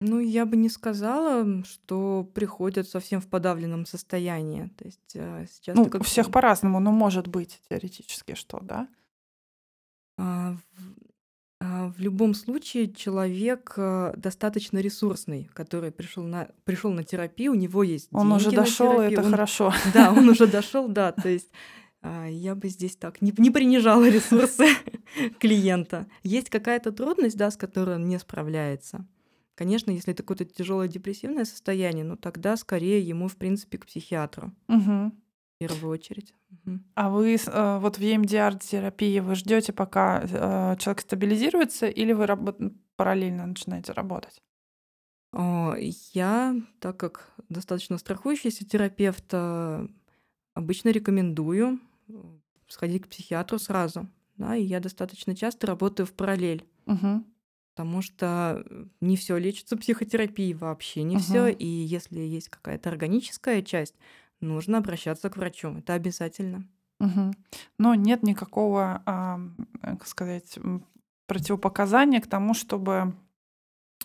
Ну, 0.00 0.20
я 0.20 0.46
бы 0.46 0.56
не 0.56 0.68
сказала, 0.68 1.64
что 1.64 2.30
приходят 2.32 2.88
совсем 2.88 3.20
в 3.20 3.26
подавленном 3.26 3.86
состоянии. 3.86 4.68
То 4.78 4.84
есть, 4.84 5.16
а, 5.16 5.44
сейчас 5.50 5.76
Ну, 5.76 5.86
как 5.86 6.04
всех 6.04 6.30
по-разному, 6.30 6.78
но 6.78 6.92
может 6.92 7.26
быть 7.26 7.60
теоретически 7.68 8.34
что, 8.34 8.60
да? 8.60 8.86
А, 10.16 10.54
а, 11.62 11.92
в 11.96 12.00
любом 12.00 12.32
случае 12.32 12.90
человек, 12.90 13.74
а, 13.76 14.14
достаточно 14.16 14.78
ресурсный, 14.78 15.50
который 15.52 15.92
пришел 15.92 16.24
на 16.24 16.48
пришел 16.64 16.90
на 16.90 17.04
терапию, 17.04 17.52
у 17.52 17.54
него 17.54 17.82
есть 17.82 18.08
Он 18.12 18.32
уже 18.32 18.44
деньги 18.44 18.56
на 18.56 18.62
дошел, 18.64 18.86
и 18.86 18.96
терапию, 18.96 19.18
это 19.18 19.26
он 19.26 19.30
хорошо. 19.30 19.72
да, 19.94 20.10
он 20.10 20.26
уже 20.28 20.46
дошел, 20.46 20.88
да. 20.88 21.12
То 21.12 21.28
есть, 21.28 21.50
а, 22.00 22.26
я 22.26 22.54
бы 22.54 22.68
здесь 22.68 22.96
так 22.96 23.20
не 23.20 23.34
не 23.36 23.50
принижала 23.50 24.08
ресурсы 24.08 24.68
клиента. 25.38 26.06
Есть 26.22 26.48
какая-то 26.48 26.92
трудность, 26.92 27.36
да, 27.36 27.50
с 27.50 27.58
которой 27.58 27.96
он 27.96 28.08
не 28.08 28.18
справляется. 28.18 29.06
Конечно, 29.54 29.90
если 29.90 30.14
это 30.14 30.22
какое-то 30.22 30.46
тяжелое 30.46 30.88
депрессивное 30.88 31.44
состояние, 31.44 32.02
ну 32.02 32.16
тогда 32.16 32.56
скорее 32.56 33.02
ему, 33.02 33.28
в 33.28 33.36
принципе, 33.36 33.76
к 33.76 33.84
психиатру 33.84 34.52
Мгм. 34.68 35.12
В 35.60 35.68
первую 35.68 35.92
очередь. 35.92 36.34
А 36.94 37.10
вы 37.10 37.34
э, 37.36 37.78
вот 37.78 37.98
в 37.98 38.00
EMDR-терапии 38.00 39.20
вы 39.20 39.34
ждете, 39.34 39.72
пока, 39.74 40.22
э, 40.24 40.76
человек 40.78 41.00
стабилизируется, 41.02 41.86
или 41.86 42.12
вы 42.14 42.26
рабо 42.26 42.54
параллельно 42.96 43.46
начинаете 43.46 43.92
работать? 43.92 44.40
А, 45.32 45.74
я, 46.14 46.56
так 46.80 46.96
как 46.96 47.32
достаточно 47.48 47.98
страхующийся 47.98 48.66
терапевт, 48.66 49.32
обычно 50.54 50.88
рекомендую, 50.88 51.78
э, 52.08 52.12
сходить 52.68 53.02
к 53.04 53.08
психиатру 53.08 53.58
сразу, 53.58 54.08
да. 54.36 54.56
И 54.56 54.62
я 54.64 54.80
достаточно 54.80 55.36
часто 55.36 55.66
работаю 55.66 56.06
в 56.06 56.12
параллель. 56.14 56.64
Мгм. 56.86 57.26
Потому 57.76 58.02
что, 58.02 58.64
э, 58.68 58.84
не 59.00 59.16
всё 59.16 59.36
лечится 59.38 59.76
психотерапией, 59.76 60.54
вообще 60.54 61.02
не 61.02 61.16
всё. 61.18 61.46
Мгм. 61.48 61.56
И 61.58 61.66
если 61.66 62.18
есть 62.20 62.48
какая-то 62.48 62.90
органическая 62.90 63.62
часть, 63.62 63.94
нужно 64.40 64.78
обращаться 64.78 65.30
к 65.30 65.36
врачу. 65.36 65.76
Это 65.78 65.94
обязательно. 65.94 66.66
Мгм. 66.98 67.32
Но 67.78 67.94
нет 67.94 68.22
никакого, 68.22 69.02
ам, 69.06 69.56
э, 69.82 69.96
как 69.96 70.06
сказать, 70.06 70.58
противопоказания 71.26 72.20
к 72.20 72.26
тому, 72.26 72.54
чтобы 72.54 73.14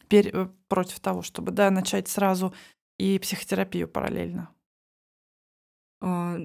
пере 0.08 0.32
э, 0.34 0.48
против 0.68 1.00
того, 1.00 1.22
чтобы, 1.22 1.52
да, 1.52 1.70
начать 1.72 2.08
сразу 2.08 2.54
и 2.98 3.20
психотерапию 3.20 3.88
параллельно. 3.88 4.50
А, 6.02 6.38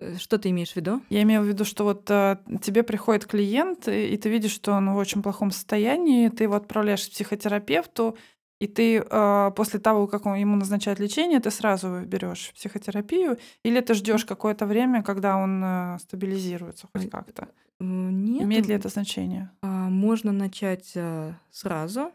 э, 0.00 0.16
что 0.18 0.38
ты 0.38 0.50
имеешь 0.50 0.72
в 0.72 0.76
виду? 0.76 1.00
Я 1.08 1.22
имею 1.22 1.42
в 1.42 1.46
виду, 1.46 1.64
что 1.64 1.84
вот, 1.84 2.10
э, 2.10 2.38
тебе 2.62 2.82
приходит 2.82 3.26
клиент, 3.26 3.88
и 3.88 4.08
и 4.08 4.16
ты 4.16 4.28
видишь, 4.28 4.52
что 4.52 4.72
он 4.72 4.90
в 4.92 4.96
очень 4.96 5.22
плохом 5.22 5.50
состоянии, 5.50 6.28
ты 6.28 6.44
его 6.44 6.56
отправляешь 6.56 7.06
к 7.06 7.10
психотерапевту, 7.10 8.18
и 8.60 8.66
ты, 8.66 9.04
а, 9.10 9.50
после 9.52 9.78
того, 9.80 10.06
как 10.06 10.26
он 10.26 10.36
ему 10.36 10.56
назначают 10.56 10.98
лечение, 11.00 11.40
ты 11.40 11.50
сразу 11.50 12.00
берешь 12.06 12.52
психотерапию, 12.54 13.38
или 13.64 13.80
ты 13.80 13.94
ждешь 13.94 14.24
какое-то 14.24 14.66
время, 14.66 15.02
когда 15.02 15.36
он, 15.36 15.62
э, 15.64 15.98
стабилизируется 16.00 16.88
хоть 16.92 17.10
как-то? 17.10 17.48
нет, 17.80 18.44
Имеет 18.44 18.66
ли 18.68 18.74
это 18.74 18.88
значение? 18.88 19.50
а, 19.62 19.88
можно 19.90 20.32
начать, 20.32 20.92
а, 20.96 21.34
сразу. 21.50 22.12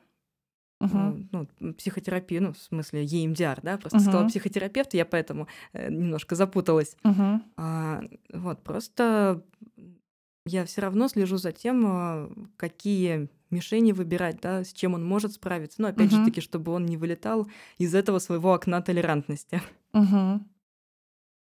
Мгм. 0.80 1.30
ну, 1.60 1.74
психотерапию, 1.74 2.42
ну, 2.44 2.54
в 2.54 2.58
смысле 2.58 3.06
EMDR, 3.06 3.60
да. 3.62 3.78
Просто 3.78 4.00
сказала 4.00 4.22
Мгм. 4.24 4.30
психотерапевт, 4.30 4.94
я 4.96 5.06
поэтому, 5.06 5.48
э, 5.74 5.90
немножко 5.92 6.36
запуталась. 6.36 6.96
Мгм. 7.04 7.44
А, 7.58 8.02
вот 8.34 8.64
просто, 8.64 9.44
я 10.46 10.66
всё 10.66 10.82
равно 10.82 11.08
слежу 11.08 11.38
за 11.38 11.52
тем, 11.52 11.84
а, 11.86 12.30
какие 12.58 13.30
мишени 13.52 13.92
выбирать, 13.92 14.40
да, 14.42 14.64
с 14.64 14.74
чем 14.74 14.94
он 14.94 15.06
может 15.06 15.34
справиться. 15.34 15.82
Но 15.82 15.88
опять 15.90 16.12
же 16.12 16.18
Мгм. 16.18 16.26
таки, 16.26 16.42
чтобы 16.42 16.72
он 16.72 16.86
не 16.86 16.98
вылетал 16.98 17.48
из 17.78 17.94
этого 17.96 18.20
своего 18.20 18.54
окна 18.54 18.82
толерантности. 18.82 19.62
Мгм. 19.94 20.48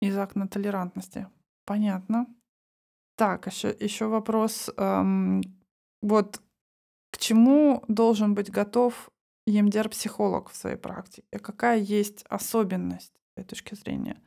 Из 0.01 0.17
окна 0.17 0.47
толерантности. 0.49 1.27
Понятно. 1.65 2.27
Так, 3.17 3.47
еще 3.47 3.75
еще 3.81 4.07
вопрос. 4.07 4.71
Ам, 4.77 5.43
вот 6.03 6.41
к 7.11 7.19
чему 7.19 7.83
должен 7.89 8.35
быть 8.35 8.51
готов 8.51 9.11
EMDR-психолог 9.49 10.51
в 10.51 10.57
своей 10.57 10.77
практике? 10.77 11.25
Какая 11.43 11.79
есть 11.81 12.25
особенность 12.29 13.13
с 13.13 13.33
твоей 13.35 13.49
точки 13.49 13.75
зрения, 13.75 14.21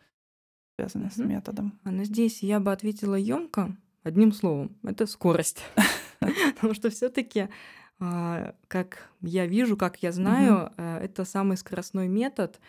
связанная 0.78 1.10
с 1.10 1.18
Мгм. 1.18 1.30
методом? 1.30 1.80
А, 1.86 1.92
ну, 1.92 2.04
здесь 2.04 2.44
я 2.44 2.60
бы 2.60 2.72
ответила 2.74 3.16
ёмко, 3.16 3.78
одним 4.04 4.34
словом- 4.34 4.76
это 4.84 5.06
скорость. 5.08 5.64
Потому 6.56 6.74
что 6.74 6.90
всё-таки, 6.90 7.50
а, 8.00 8.54
как 8.68 9.10
я 9.22 9.46
вижу, 9.48 9.78
как 9.78 10.02
я 10.04 10.12
знаю, 10.12 10.72
э, 10.78 10.98
это 11.04 11.26
самый 11.26 11.58
скоростной 11.58 12.08
метод. 12.08 12.60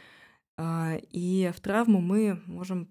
А, 0.58 0.96
и 1.12 1.52
в 1.56 1.60
травму 1.60 2.00
мы 2.00 2.40
можем 2.46 2.88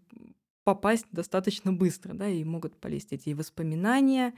попасть 0.66 1.08
достаточно 1.12 1.74
быстро, 1.74 2.14
да. 2.14 2.28
И 2.30 2.44
могут 2.44 2.78
полезть 2.80 3.14
эти 3.14 3.32
воспоминания, 3.32 4.34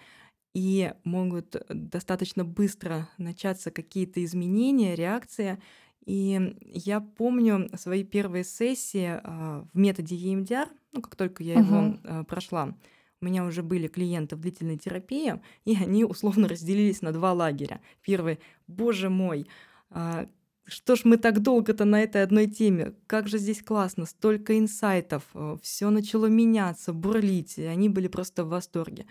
и 0.56 0.94
могут, 1.06 1.56
достаточно 1.70 2.46
быстро 2.46 3.10
начаться 3.18 3.72
какие-то 3.72 4.24
изменения, 4.26 4.96
реакция. 4.96 5.60
И 6.06 6.56
я 6.62 7.02
помню 7.02 7.70
свои 7.78 8.04
первые 8.06 8.44
сессии, 8.46 9.22
а, 9.24 9.66
в 9.74 9.78
методе 9.78 10.16
EMDR, 10.18 10.70
ну, 10.94 11.02
как 11.02 11.16
только 11.18 11.44
я 11.44 11.58
его, 11.58 11.82
Мгм. 11.82 12.02
э, 12.04 12.24
прошла. 12.26 12.76
У 13.24 13.26
меня 13.26 13.46
уже 13.46 13.64
были 13.64 13.88
клиенты 13.88 14.36
в 14.36 14.42
длительной 14.42 14.78
терапии, 14.78 15.42
и 15.64 15.78
они 15.78 16.04
условно 16.04 16.50
разделились 16.50 17.02
на 17.02 17.14
2 17.14 17.32
лагеря. 17.32 17.80
Первый: 18.02 18.40
"Боже 18.68 19.10
мой, 19.10 19.48
а, 19.90 20.28
что 20.66 20.98
ж 20.98 21.06
мы 21.06 21.16
так 21.18 21.42
долго-то 21.42 21.86
на 21.86 22.02
этой 22.02 22.22
одной 22.22 22.48
теме? 22.48 22.94
Как 23.08 23.30
же 23.30 23.38
здесь 23.38 23.62
классно, 23.64 24.06
столько 24.06 24.60
инсайтов, 24.60 25.24
э, 25.36 25.56
всё 25.62 25.90
начало 25.90 26.26
меняться, 26.26 26.92
бурлить". 26.92 27.58
И 27.58 27.64
они 27.64 27.88
были 27.88 28.10
просто 28.10 28.44
в 28.44 28.50
восторге. 28.50 29.06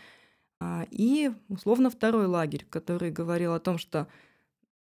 А, 0.60 0.86
и 0.90 1.32
условно 1.48 1.90
второй 1.90 2.26
лагерь, 2.26 2.66
который 2.70 3.10
говорил 3.12 3.54
о 3.54 3.60
том, 3.60 3.78
что 3.78 4.08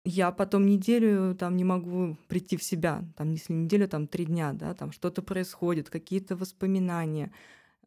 я 0.04 0.33
потом 0.33 0.66
неделю 0.66 1.35
там 1.37 1.56
не 1.56 1.64
могу 1.64 2.16
прийти 2.28 2.56
в 2.56 2.62
себя. 2.64 3.04
Там, 3.16 3.33
если 3.33 3.52
не 3.54 3.64
неделю, 3.64 3.88
там 3.88 4.06
3 4.09 4.26
дня, 4.26 4.52
да, 4.54 4.74
там 4.74 4.92
что-то 4.92 5.22
происходит, 5.22 5.90
какие-то 5.90 6.37
воспоминания. 6.37 7.33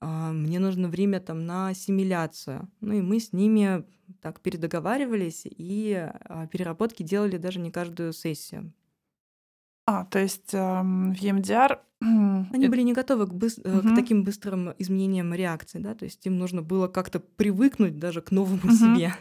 А, 0.05 0.33
мне 0.33 0.59
нужно 0.59 0.89
время 0.89 1.21
там 1.21 1.45
на 1.45 1.69
ассимиляцию. 1.69 2.69
Ну 2.81 2.93
и 2.93 3.01
мы 3.01 3.21
с 3.21 3.31
ними 3.31 3.85
так 4.21 4.41
передоговаривались 4.41 5.43
и, 5.45 5.93
а, 6.25 6.45
переработки 6.47 7.03
делали 7.03 7.37
даже 7.37 7.59
не 7.61 7.71
каждую 7.71 8.11
сессию. 8.11 8.73
А, 9.85 10.03
то 10.05 10.19
есть, 10.19 10.53
ам, 10.53 11.13
в 11.13 11.21
EMDR, 11.21 11.79
Они 12.53 12.67
были 12.67 12.81
не 12.81 12.91
готовы 12.93 13.27
к 13.27 13.33
быс 13.33 13.57
э, 13.63 13.81
к 13.81 13.95
таким 13.95 14.25
быстрым 14.25 14.73
изменениям 14.77 15.33
реакции, 15.33 15.79
да. 15.79 15.95
То 15.95 16.03
есть 16.03 16.25
им 16.25 16.37
нужно 16.37 16.61
было 16.61 16.89
как-то 16.89 17.21
привыкнуть 17.21 17.97
даже 17.97 18.21
к 18.21 18.31
новому 18.31 18.57
Мгм. 18.63 18.71
себе. 18.73 19.13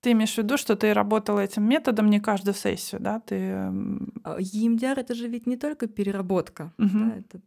Ты 0.00 0.12
имеешь 0.12 0.34
в 0.34 0.38
виду, 0.38 0.56
что 0.56 0.76
ты 0.76 0.94
работала 0.94 1.40
этим 1.40 1.64
методом 1.68 2.08
не 2.08 2.20
каждую 2.20 2.54
сессию, 2.54 3.00
да? 3.00 3.18
Ты, 3.18 3.34
м 3.34 4.12
А, 4.22 4.38
EMDR- 4.40 5.00
это 5.00 5.14
же 5.14 5.26
ведь 5.28 5.46
не 5.48 5.56
только 5.56 5.88
переработка, 5.88 6.72
Мгм. 6.78 7.08
да, 7.10 7.16
это 7.16 7.40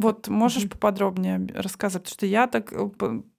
Вот 0.00 0.28
можешь 0.28 0.64
Мгм. 0.64 0.70
поподробнее 0.70 1.36
об 1.36 1.50
рассказать? 1.52 2.02
Потому 2.04 2.14
что 2.14 2.26
я 2.26 2.46
так, 2.46 2.72
э, 2.72 2.90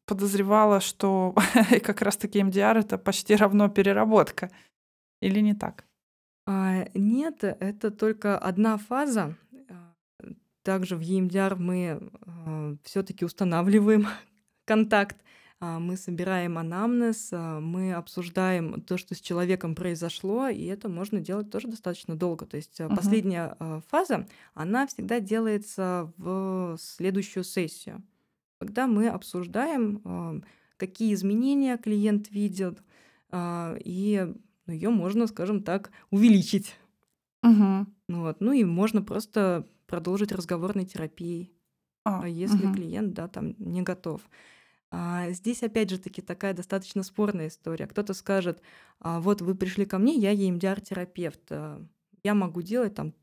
подозревала, 0.06 0.80
что 0.80 1.36
как 1.84 2.02
раз 2.02 2.18
таки 2.18 2.40
EMDR- 2.40 2.78
это 2.80 2.98
почти 2.98 3.36
равно 3.36 3.70
переработка. 3.70 4.50
Или 5.22 5.42
не 5.42 5.54
так? 5.56 5.86
А, 6.48 6.86
нет, 6.94 7.44
это 7.44 7.92
только 7.92 8.38
одна 8.40 8.78
фаза. 8.78 9.36
А, 9.70 9.94
также 10.64 10.96
в 10.98 11.02
EMDR 11.02 11.56
мы, 11.58 12.00
а, 12.26 12.76
всё-таки 12.84 13.26
устанавливаем 13.26 14.08
контакт, 14.66 15.18
мы 15.62 15.98
собираем 15.98 16.58
анамнез, 16.58 17.30
а, 17.32 17.60
мы 17.60 17.94
обсуждаем 17.94 18.82
то, 18.82 18.98
что 18.98 19.16
с 19.16 19.22
человеком 19.22 19.74
произошло, 19.76 20.48
и 20.50 20.66
это 20.66 20.88
можно 20.90 21.20
делать 21.20 21.50
тоже 21.50 21.68
достаточно 21.68 22.16
долго. 22.16 22.46
То 22.46 22.58
есть, 22.58 22.80
а, 22.80 22.90
Мгм. 22.90 22.92
последняя, 22.92 23.56
а, 23.60 23.82
фаза, 23.88 24.28
она 24.54 24.86
всегда 24.88 25.20
делается 25.20 26.14
в 26.18 26.78
следующую 26.80 27.44
сессию, 27.44 28.04
когда 28.60 28.88
мы 28.88 29.10
обсуждаем, 29.10 30.02
а, 30.06 30.42
какие 30.78 31.14
изменения 31.16 31.78
клиент 31.78 32.32
видит, 32.32 32.84
а, 33.32 33.78
и 33.84 34.28
её 34.68 34.92
можно, 34.92 35.28
скажем 35.28 35.64
так, 35.64 35.92
увеличить. 36.12 36.76
Ну 38.10 38.22
вот. 38.22 38.42
Ну 38.42 38.52
и 38.54 38.64
можно 38.64 39.02
просто 39.02 39.68
продолжить 39.86 40.32
разговорной 40.32 40.86
терапией, 40.86 41.54
А, 42.06 42.18
а 42.20 42.28
если 42.28 42.68
мгм. 42.68 42.68
клиент, 42.68 43.14
да, 43.14 43.28
там 43.28 43.56
не 43.60 43.82
готов. 43.84 44.22
А 44.90 45.32
здесь, 45.32 45.64
опять 45.64 45.90
же 45.90 45.98
таки, 45.98 46.22
такая 46.22 46.54
достаточно 46.54 47.04
спорная 47.04 47.48
история. 47.48 47.88
Кто-то 47.88 48.14
скажет, 48.14 48.62
а, 49.00 49.20
вот 49.20 49.42
вы 49.42 49.54
пришли 49.56 49.86
ко 49.86 49.98
мне, 49.98 50.16
я 50.16 50.34
EMDR-терапевт, 50.34 51.42
а, 51.52 51.86
я 52.24 52.34
могу 52.34 52.62
делать 52.62 52.96
там 52.96 53.14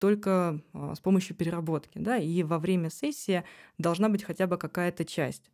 только 0.00 0.60
а, 0.72 0.94
с 0.94 1.00
помощью 1.00 1.36
переработки, 1.36 1.98
да, 1.98 2.16
и 2.16 2.42
во 2.42 2.58
время 2.58 2.90
сессии 2.90 3.44
должна 3.78 4.08
быть 4.08 4.24
хотя 4.24 4.46
бы 4.46 4.58
какая-то 4.58 5.04
часть. 5.04 5.50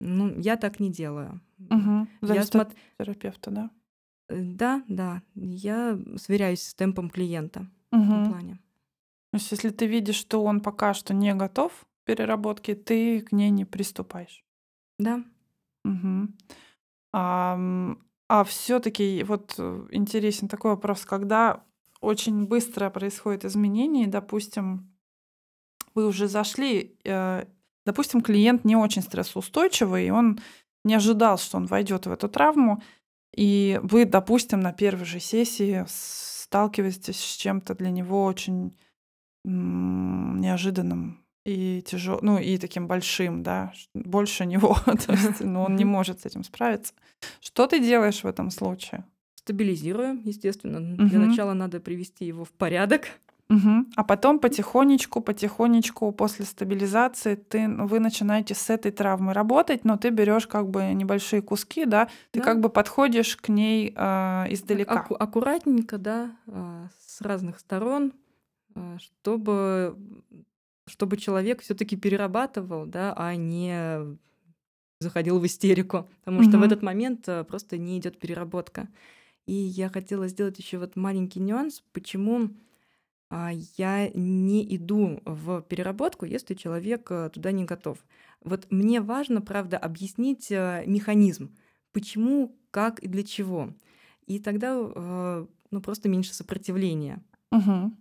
Ну, 0.00 0.38
я 0.38 0.56
так 0.56 0.78
не 0.78 0.90
делаю. 0.90 1.40
Угу. 1.58 2.06
Я 2.34 2.44
смо... 2.44 2.68
терапевта, 2.98 3.50
да? 3.50 3.70
Э, 4.28 4.40
да, 4.40 4.84
да. 4.88 5.22
Я 5.34 5.98
сверяюсь 6.16 6.62
с 6.62 6.74
темпом 6.74 7.10
клиента 7.10 7.66
угу. 7.90 8.02
в 8.02 8.06
этом 8.06 8.32
плане. 8.32 8.54
То 9.32 9.38
есть, 9.38 9.50
если 9.50 9.70
ты 9.70 9.86
видишь, 9.86 10.16
что 10.16 10.44
он 10.44 10.60
пока 10.60 10.94
что 10.94 11.12
не 11.12 11.34
готов 11.34 11.72
к 11.72 12.06
переработке, 12.06 12.74
ты 12.74 13.20
к 13.20 13.32
ней 13.32 13.50
не 13.50 13.64
приступаешь. 13.64 14.45
Да. 14.98 15.22
Угу. 15.84 16.28
А, 17.12 17.58
а 18.28 18.44
все-таки 18.44 19.22
вот 19.24 19.54
э, 19.58 19.86
интересен 19.90 20.48
такой 20.48 20.72
вопрос, 20.72 21.04
когда 21.04 21.64
очень 22.00 22.46
быстро 22.46 22.90
происходит 22.90 23.44
изменение, 23.44 24.06
допустим, 24.06 24.92
вы 25.94 26.06
уже 26.06 26.28
зашли, 26.28 26.98
э, 27.04 27.46
допустим, 27.84 28.20
клиент 28.20 28.64
не 28.64 28.76
очень 28.76 29.02
стрессоустойчивый, 29.02 30.06
и 30.06 30.10
он 30.10 30.40
не 30.84 30.94
ожидал, 30.94 31.38
что 31.38 31.56
он 31.56 31.66
войдет 31.66 32.06
в 32.06 32.12
эту 32.12 32.28
травму, 32.28 32.82
и 33.34 33.80
вы, 33.82 34.04
допустим, 34.04 34.60
на 34.60 34.72
первой 34.72 35.04
же 35.04 35.20
сессии 35.20 35.84
сталкиваетесь 35.88 37.20
с 37.20 37.36
чем-то 37.36 37.74
для 37.74 37.90
него 37.90 38.24
очень 38.24 38.76
неожиданным 39.44 41.25
и 41.46 41.80
тяжелым, 41.82 42.20
ну 42.22 42.38
и 42.38 42.58
таким 42.58 42.88
большим, 42.88 43.42
да, 43.42 43.72
больше 43.94 44.44
него, 44.52 44.76
то 44.84 45.12
есть, 45.12 45.40
ну, 45.40 45.62
он 45.62 45.76
не 45.76 45.84
может 45.84 46.20
с 46.20 46.26
этим 46.26 46.44
справиться. 46.44 46.92
Что 47.40 47.66
ты 47.66 47.78
делаешь 47.80 48.24
в 48.24 48.26
этом 48.26 48.50
случае? 48.50 49.04
Стабилизирую, 49.36 50.20
естественно. 50.24 50.80
Для 50.80 51.20
начала 51.20 51.52
надо 51.52 51.78
привести 51.78 52.24
его 52.24 52.44
в 52.44 52.50
порядок. 52.50 53.06
Угу. 53.48 53.86
А 53.94 54.02
потом 54.02 54.40
потихонечку, 54.40 55.20
потихонечку 55.20 56.10
после 56.10 56.44
стабилизации 56.44 57.36
ты, 57.36 57.68
вы 57.68 58.00
начинаете 58.00 58.56
с 58.56 58.70
этой 58.70 58.90
травмы 58.90 59.32
работать, 59.32 59.84
но 59.84 59.96
ты 59.96 60.10
берешь 60.10 60.48
как 60.48 60.68
бы 60.68 60.92
небольшие 60.92 61.42
куски, 61.42 61.84
да, 61.84 62.08
ты 62.32 62.40
да. 62.40 62.44
как 62.44 62.60
бы 62.60 62.68
подходишь 62.70 63.36
к 63.36 63.48
ней 63.48 63.94
э, 63.94 64.46
издалека. 64.50 64.94
Аку- 64.94 65.14
аккуратненько, 65.14 65.96
да, 65.96 66.36
э, 66.48 66.88
с 67.06 67.20
разных 67.20 67.60
сторон, 67.60 68.14
э, 68.74 68.96
чтобы 68.98 69.96
чтобы 70.86 71.16
человек 71.16 71.62
все-таки 71.62 71.96
перерабатывал, 71.96 72.86
да, 72.86 73.12
а 73.16 73.34
не 73.34 74.16
заходил 75.00 75.38
в 75.38 75.46
истерику, 75.46 76.08
потому 76.20 76.42
что 76.42 76.58
в 76.58 76.62
этот 76.62 76.82
момент 76.82 77.28
э, 77.28 77.44
просто 77.44 77.76
не 77.76 77.98
идет 77.98 78.18
переработка. 78.18 78.88
И 79.46 79.52
я 79.52 79.88
хотела 79.88 80.26
сделать 80.28 80.58
еще 80.58 80.78
вот 80.78 80.96
маленький 80.96 81.38
нюанс, 81.38 81.82
почему 81.92 82.50
а, 83.28 83.50
я 83.76 84.08
не 84.14 84.74
иду 84.74 85.20
в 85.24 85.60
переработку, 85.62 86.24
если 86.24 86.54
человек 86.54 87.10
э, 87.10 87.30
туда 87.30 87.52
не 87.52 87.64
готов. 87.64 87.98
Вот 88.42 88.68
мне 88.70 89.00
важно, 89.00 89.42
правда, 89.42 89.76
объяснить 89.76 90.50
э, 90.50 90.84
механизм, 90.86 91.54
почему, 91.92 92.56
как 92.70 93.00
и 93.00 93.08
для 93.08 93.22
чего. 93.22 93.74
И 94.26 94.40
тогда 94.40 95.46
ну, 95.70 95.80
просто 95.80 96.08
меньше 96.08 96.34
сопротивления. 96.34 97.22
Угу 97.52 97.92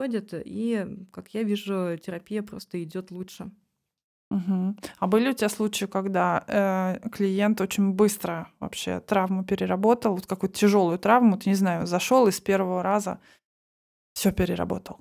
ходят, 0.00 0.30
и, 0.32 0.86
как 1.12 1.34
я 1.34 1.42
вижу, 1.42 1.98
терапия 2.02 2.42
просто 2.42 2.82
идет 2.82 3.10
лучше. 3.10 3.50
Угу. 4.30 4.76
А 4.98 5.06
были 5.06 5.28
у 5.28 5.34
тебя 5.34 5.50
случаи, 5.50 5.84
когда 5.84 6.42
э, 6.46 7.08
клиент 7.10 7.60
очень 7.60 7.92
быстро 7.92 8.48
вообще 8.60 9.00
травму 9.00 9.44
переработал, 9.44 10.14
вот 10.14 10.26
какую-то 10.26 10.58
тяжелую 10.58 10.98
травму, 10.98 11.36
ты 11.36 11.50
не 11.50 11.54
знаю, 11.54 11.86
зашел 11.86 12.26
и 12.28 12.30
с 12.30 12.40
первого 12.40 12.82
раза 12.82 13.20
все 14.14 14.32
переработал? 14.32 15.00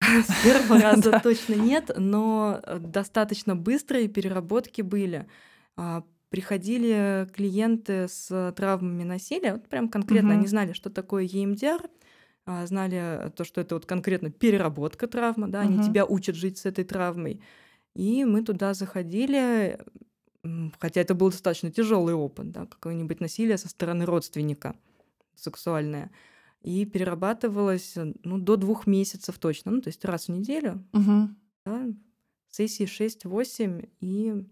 С 0.00 0.44
первого 0.44 0.80
раза 0.82 1.18
точно 1.20 1.54
нет, 1.54 1.90
но 1.96 2.60
э, 2.62 2.78
достаточно 2.78 3.56
быстрые 3.56 4.06
переработки 4.06 4.82
были. 4.82 5.26
А, 5.76 6.04
приходили 6.28 7.28
клиенты 7.34 8.06
с 8.06 8.52
травмами 8.56 9.02
насилия, 9.02 9.54
вот 9.54 9.68
прям 9.68 9.88
конкретно 9.88 10.34
они 10.34 10.46
знали, 10.46 10.72
что 10.72 10.90
такое 10.90 11.24
EMDR, 11.24 11.90
знали 12.46 13.30
то, 13.34 13.44
что 13.44 13.60
это 13.60 13.74
вот 13.74 13.86
конкретно 13.86 14.30
переработка 14.30 15.06
травмы, 15.06 15.48
да, 15.48 15.60
они 15.60 15.82
тебя 15.82 16.06
учат 16.06 16.36
жить 16.36 16.58
с 16.58 16.66
этой 16.66 16.84
травмой. 16.84 17.40
И 17.94 18.24
мы 18.24 18.42
туда 18.42 18.74
заходили, 18.74 19.80
хотя 20.78 21.00
это 21.00 21.14
был 21.14 21.30
достаточно 21.30 21.70
тяжелый 21.70 22.14
опыт, 22.14 22.52
да, 22.52 22.66
какое-нибудь 22.66 23.20
насилие 23.20 23.58
со 23.58 23.68
стороны 23.68 24.04
родственника 24.04 24.76
сексуальное. 25.34 26.10
И 26.62 26.84
перерабатывалось 26.84 27.94
ну, 28.24 28.38
до 28.38 28.56
двух 28.56 28.86
месяцев 28.86 29.38
точно, 29.38 29.72
ну, 29.72 29.80
то 29.80 29.88
есть 29.88 30.04
раз 30.04 30.26
в 30.26 30.30
неделю. 30.30 30.84
Угу. 30.92 31.28
Да, 31.64 31.86
сессии 32.50 32.86
6-8, 32.86 33.88
и 34.00 34.46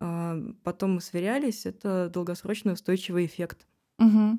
а, 0.00 0.38
потом 0.64 0.94
мы 0.94 1.00
сверялись, 1.00 1.66
это 1.66 2.10
долгосрочный 2.12 2.72
устойчивый 2.72 3.26
эффект. 3.26 3.66
Угу. 3.98 4.38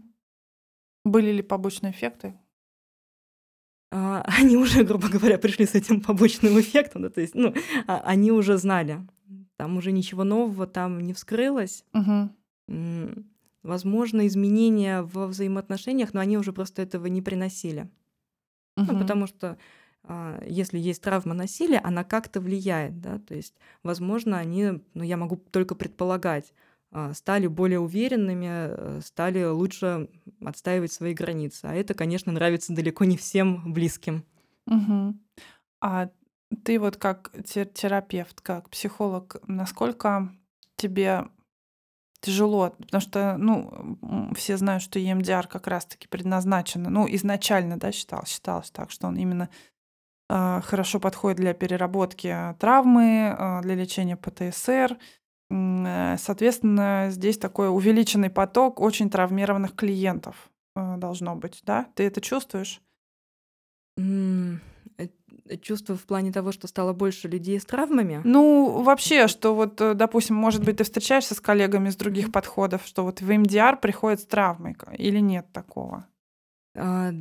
Были 1.05 1.31
ли 1.31 1.41
побочные 1.41 1.91
эффекты? 1.91 2.33
А, 3.95 4.23
они 4.39 4.58
уже, 4.58 4.84
грубо 4.84 5.08
говоря, 5.08 5.38
пришли 5.38 5.67
с 5.67 5.75
этим 5.75 6.01
побочным 6.01 6.60
эффектом, 6.60 7.03
да, 7.03 7.10
то 7.10 7.21
есть, 7.21 7.36
ну, 7.36 7.53
а, 7.88 8.01
они 8.06 8.32
уже 8.32 8.58
знали, 8.58 9.08
там 9.56 9.77
уже 9.77 9.91
ничего 9.91 10.23
нового 10.23 10.65
там 10.65 10.99
не 10.99 11.13
вскрылось. 11.13 11.86
Угу. 11.93 13.23
Возможно, 13.62 14.25
изменения 14.27 15.03
во 15.03 15.27
взаимоотношениях, 15.27 16.13
но 16.13 16.21
они 16.21 16.38
уже 16.38 16.51
просто 16.53 16.82
этого 16.82 17.06
не 17.06 17.21
приносили. 17.21 17.88
Угу. 18.77 18.91
Ну, 18.91 18.99
потому 18.99 19.27
что 19.27 19.58
а, 20.03 20.43
если 20.47 20.79
есть 20.79 21.03
травма 21.03 21.36
насилия, 21.36 21.79
она 21.84 22.03
как-то 22.03 22.41
влияет, 22.41 22.99
да, 22.99 23.19
то 23.19 23.36
есть, 23.36 23.53
возможно, 23.84 24.39
они, 24.39 24.82
ну, 24.95 25.03
я 25.03 25.17
могу 25.17 25.36
только 25.36 25.75
предполагать, 25.75 26.51
стали 27.13 27.47
более 27.47 27.79
уверенными, 27.79 28.47
э, 28.49 29.01
стали 29.03 29.43
лучше 29.45 30.10
отстаивать 30.43 30.91
свои 30.91 31.13
границы. 31.13 31.65
А 31.65 31.73
это, 31.73 31.93
конечно, 31.93 32.32
нравится 32.32 32.73
далеко 32.73 33.06
не 33.06 33.17
всем 33.17 33.73
близким. 33.73 34.25
Угу. 34.67 35.15
А 35.82 36.10
ты 36.63 36.79
вот 36.79 36.97
как 36.97 37.32
терапевт, 37.45 38.41
как 38.41 38.69
психолог, 38.69 39.38
насколько 39.47 40.29
тебе 40.75 41.25
тяжело, 42.21 42.69
потому 42.69 43.01
что, 43.01 43.36
ну, 43.38 44.34
все 44.36 44.56
знают, 44.58 44.82
что 44.82 44.97
EMDR 44.97 45.47
как 45.47 45.67
раз-таки 45.67 46.08
предназначен, 46.08 46.84
ну, 46.84 47.06
изначально, 47.15 47.77
да, 47.77 47.91
считал, 47.91 48.25
считалось 48.25 48.71
так, 48.71 48.91
что 48.91 49.08
он 49.08 49.17
именно 49.17 49.49
э, 50.29 50.62
хорошо 50.63 51.01
подходит 51.01 51.38
для 51.38 51.53
переработки 51.53 52.56
травмы, 52.60 53.36
э, 53.38 53.62
для 53.62 53.75
лечения 53.75 54.15
ПТСР, 54.15 54.97
соответственно, 55.49 57.08
здесь 57.10 57.38
такой 57.38 57.69
увеличенный 57.69 58.29
поток 58.29 58.79
очень 58.79 59.10
травмированных 59.10 59.75
клиентов 59.75 60.49
э, 60.75 60.95
должно 60.97 61.36
быть, 61.36 61.62
да? 61.65 61.88
Ты 61.95 62.03
это 62.03 62.21
чувствуешь? 62.21 62.82
М, 63.97 64.62
э, 64.97 65.08
Чувство 65.62 65.95
в 65.95 66.03
плане 66.06 66.32
того, 66.32 66.51
что 66.51 66.67
стало 66.67 66.93
больше 66.93 67.27
людей 67.27 67.60
с 67.60 67.65
травмами? 67.65 68.21
Ну, 68.23 68.82
вообще, 68.82 69.27
что 69.27 69.53
вот, 69.53 69.75
допустим, 69.75 70.36
может 70.36 70.63
быть, 70.63 70.77
ты 70.77 70.84
встречаешься 70.84 71.36
с 71.36 71.41
коллегами 71.41 71.89
из 71.89 71.95
других 71.97 72.32
подходов, 72.32 72.84
что 72.86 73.03
вот 73.03 73.21
в 73.21 73.32
МДР 73.32 73.78
приходит 73.82 74.22
с 74.22 74.26
травмой, 74.26 74.76
или 74.97 75.20
нет 75.20 75.51
такого? 75.51 76.07
А, 76.76 77.11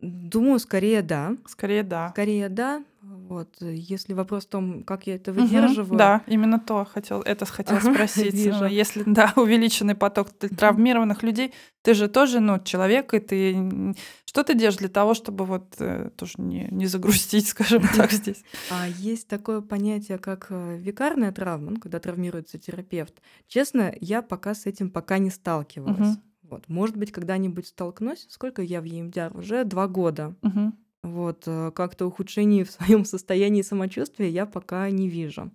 думаю, 0.00 0.58
скорее 0.58 1.02
да. 1.02 1.36
Скорее 1.46 1.82
да. 1.82 2.10
Скорее 2.10 2.48
да. 2.48 2.84
Вот. 3.02 3.56
Если 3.60 4.12
вопрос 4.12 4.44
в 4.44 4.48
том, 4.48 4.82
как 4.82 5.06
я 5.06 5.14
это 5.14 5.32
выдерживаю. 5.32 5.96
да, 5.96 6.22
именно 6.26 6.58
то 6.58 6.84
хотел, 6.84 7.22
это 7.22 7.46
хотел 7.46 7.80
спросить. 7.80 8.34
Вижу. 8.34 8.66
Если 8.66 9.04
да, 9.06 9.32
увеличенный 9.36 9.94
поток 9.94 10.30
травмированных 10.30 11.22
людей, 11.22 11.54
ты 11.82 11.94
же 11.94 12.08
тоже, 12.08 12.40
ну, 12.40 12.58
человек, 12.62 13.14
и 13.14 13.20
ты 13.20 13.94
что 14.26 14.44
ты 14.44 14.54
делаешь 14.54 14.76
для 14.76 14.88
того, 14.88 15.14
чтобы 15.14 15.44
вот 15.44 15.74
э, 15.80 16.10
тоже 16.16 16.34
не, 16.38 16.68
не 16.70 16.86
загрустить, 16.86 17.48
скажем 17.48 17.82
так, 17.96 18.12
здесь? 18.12 18.44
А 18.70 18.86
есть 18.86 19.26
такое 19.26 19.60
понятие, 19.60 20.18
как 20.18 20.46
э, 20.50 20.76
викарная 20.78 21.32
травма, 21.32 21.70
ну, 21.72 21.80
когда 21.80 21.98
травмируется 21.98 22.58
терапевт. 22.58 23.14
Честно, 23.48 23.92
я 24.00 24.22
пока 24.22 24.54
с 24.54 24.66
этим 24.66 24.90
пока 24.90 25.18
не 25.18 25.30
сталкивалась. 25.30 26.16
Вот. 26.50 26.68
Может 26.68 26.96
быть, 26.96 27.12
когда-нибудь 27.12 27.66
столкнусь. 27.68 28.26
Сколько 28.28 28.62
я 28.62 28.80
в 28.80 28.84
EMDR? 28.84 29.36
Уже 29.38 29.64
два 29.64 29.88
года. 29.88 30.34
Угу. 30.42 30.72
Вот. 31.04 31.44
Э, 31.46 31.70
как-то 31.74 32.06
ухудшений 32.06 32.64
в 32.64 32.70
своем 32.70 33.04
состоянии 33.04 33.62
самочувствия 33.62 34.28
я 34.28 34.46
пока 34.46 34.90
не 34.90 35.08
вижу. 35.08 35.50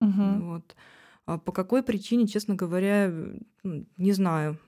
Угу. 0.00 0.22
Вот. 0.40 0.76
А 1.24 1.38
по 1.38 1.52
какой 1.52 1.82
причине, 1.82 2.26
честно 2.26 2.54
говоря, 2.56 3.12
не 3.62 4.12
знаю. 4.12 4.58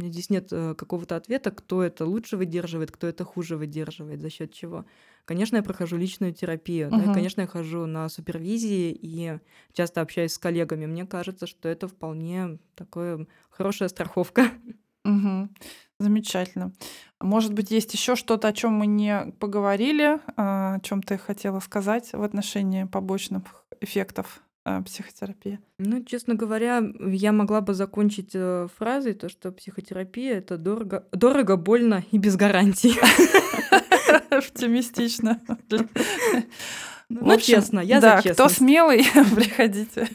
Здесь 0.00 0.30
нет 0.30 0.48
э, 0.52 0.74
какого-то 0.76 1.16
ответа, 1.16 1.50
кто 1.50 1.82
это 1.82 2.06
лучше 2.06 2.36
выдерживает, 2.36 2.92
кто 2.92 3.08
это 3.08 3.24
хуже 3.24 3.56
выдерживает, 3.56 4.20
за 4.20 4.30
счет 4.30 4.52
чего. 4.52 4.84
Конечно, 5.24 5.56
я 5.56 5.62
прохожу 5.64 5.96
личную 5.96 6.32
терапию, 6.32 6.88
да, 6.88 6.98
и, 6.98 7.04
Мгм. 7.06 7.14
конечно, 7.14 7.40
я 7.40 7.46
хожу 7.48 7.84
на 7.86 8.08
супервизии 8.08 8.92
и 8.92 9.40
часто 9.72 10.00
общаюсь 10.00 10.32
с 10.32 10.38
коллегами. 10.38 10.86
Мне 10.86 11.04
кажется, 11.04 11.48
что 11.48 11.68
это 11.68 11.88
вполне 11.88 12.58
такое 12.76 13.26
хорошая 13.50 13.88
страховка. 13.88 14.42
Мгм. 15.08 15.50
Замечательно. 16.00 16.72
Может 17.20 17.52
быть, 17.52 17.72
есть 17.72 17.92
еще 17.92 18.14
что-то, 18.14 18.46
о 18.48 18.52
чем 18.52 18.74
мы 18.74 18.86
не 18.86 19.32
поговорили, 19.40 20.20
а, 20.36 20.76
о 20.76 20.80
чем 20.80 21.02
ты 21.02 21.18
хотела 21.18 21.58
сказать 21.58 22.10
в 22.12 22.22
отношении 22.22 22.84
побочных 22.84 23.42
эффектов 23.80 24.40
а, 24.64 24.82
психотерапии? 24.82 25.58
Ну, 25.80 26.04
честно 26.04 26.34
говоря, 26.34 26.80
я 27.00 27.32
могла 27.32 27.60
бы 27.60 27.74
закончить 27.74 28.30
э, 28.34 28.68
фразой, 28.78 29.14
то, 29.14 29.28
что 29.28 29.50
психотерапия 29.50 30.36
это 30.38 30.56
дорого, 30.56 31.04
дорого, 31.10 31.56
больно 31.56 32.04
и 32.12 32.18
без 32.18 32.36
гарантий. 32.36 32.94
Оптимистично. 34.30 35.40
Ну, 37.10 37.40
честно, 37.40 37.80
я 37.80 38.02
да, 38.02 38.16
за 38.16 38.20
кто 38.20 38.28
честность. 38.28 38.56
смелый, 38.56 38.98
приходите 39.34 40.10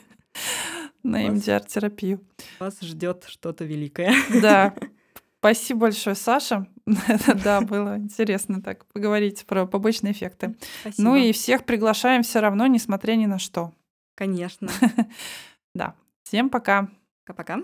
на 1.03 1.29
МДР-терапию. 1.29 2.21
Вас 2.59 2.79
ждет 2.81 3.25
что-то 3.27 3.65
великое. 3.65 4.13
Да. 4.41 4.73
Спасибо 5.39 5.81
большое, 5.81 6.15
Саша. 6.15 6.67
Да, 7.43 7.61
было 7.61 7.97
интересно 7.97 8.61
так 8.61 8.85
поговорить 8.87 9.45
про 9.45 9.65
побочные 9.65 10.13
эффекты. 10.13 10.55
Спасибо. 10.81 11.03
Ну 11.09 11.15
и 11.15 11.31
всех 11.33 11.65
приглашаем 11.65 12.23
все 12.23 12.39
равно, 12.39 12.67
несмотря 12.67 13.15
ни 13.15 13.25
на 13.25 13.39
что. 13.39 13.73
Конечно. 14.15 14.69
Да. 15.75 15.95
Всем 16.23 16.49
пока. 16.51 16.87
Пока-пока. 17.25 17.63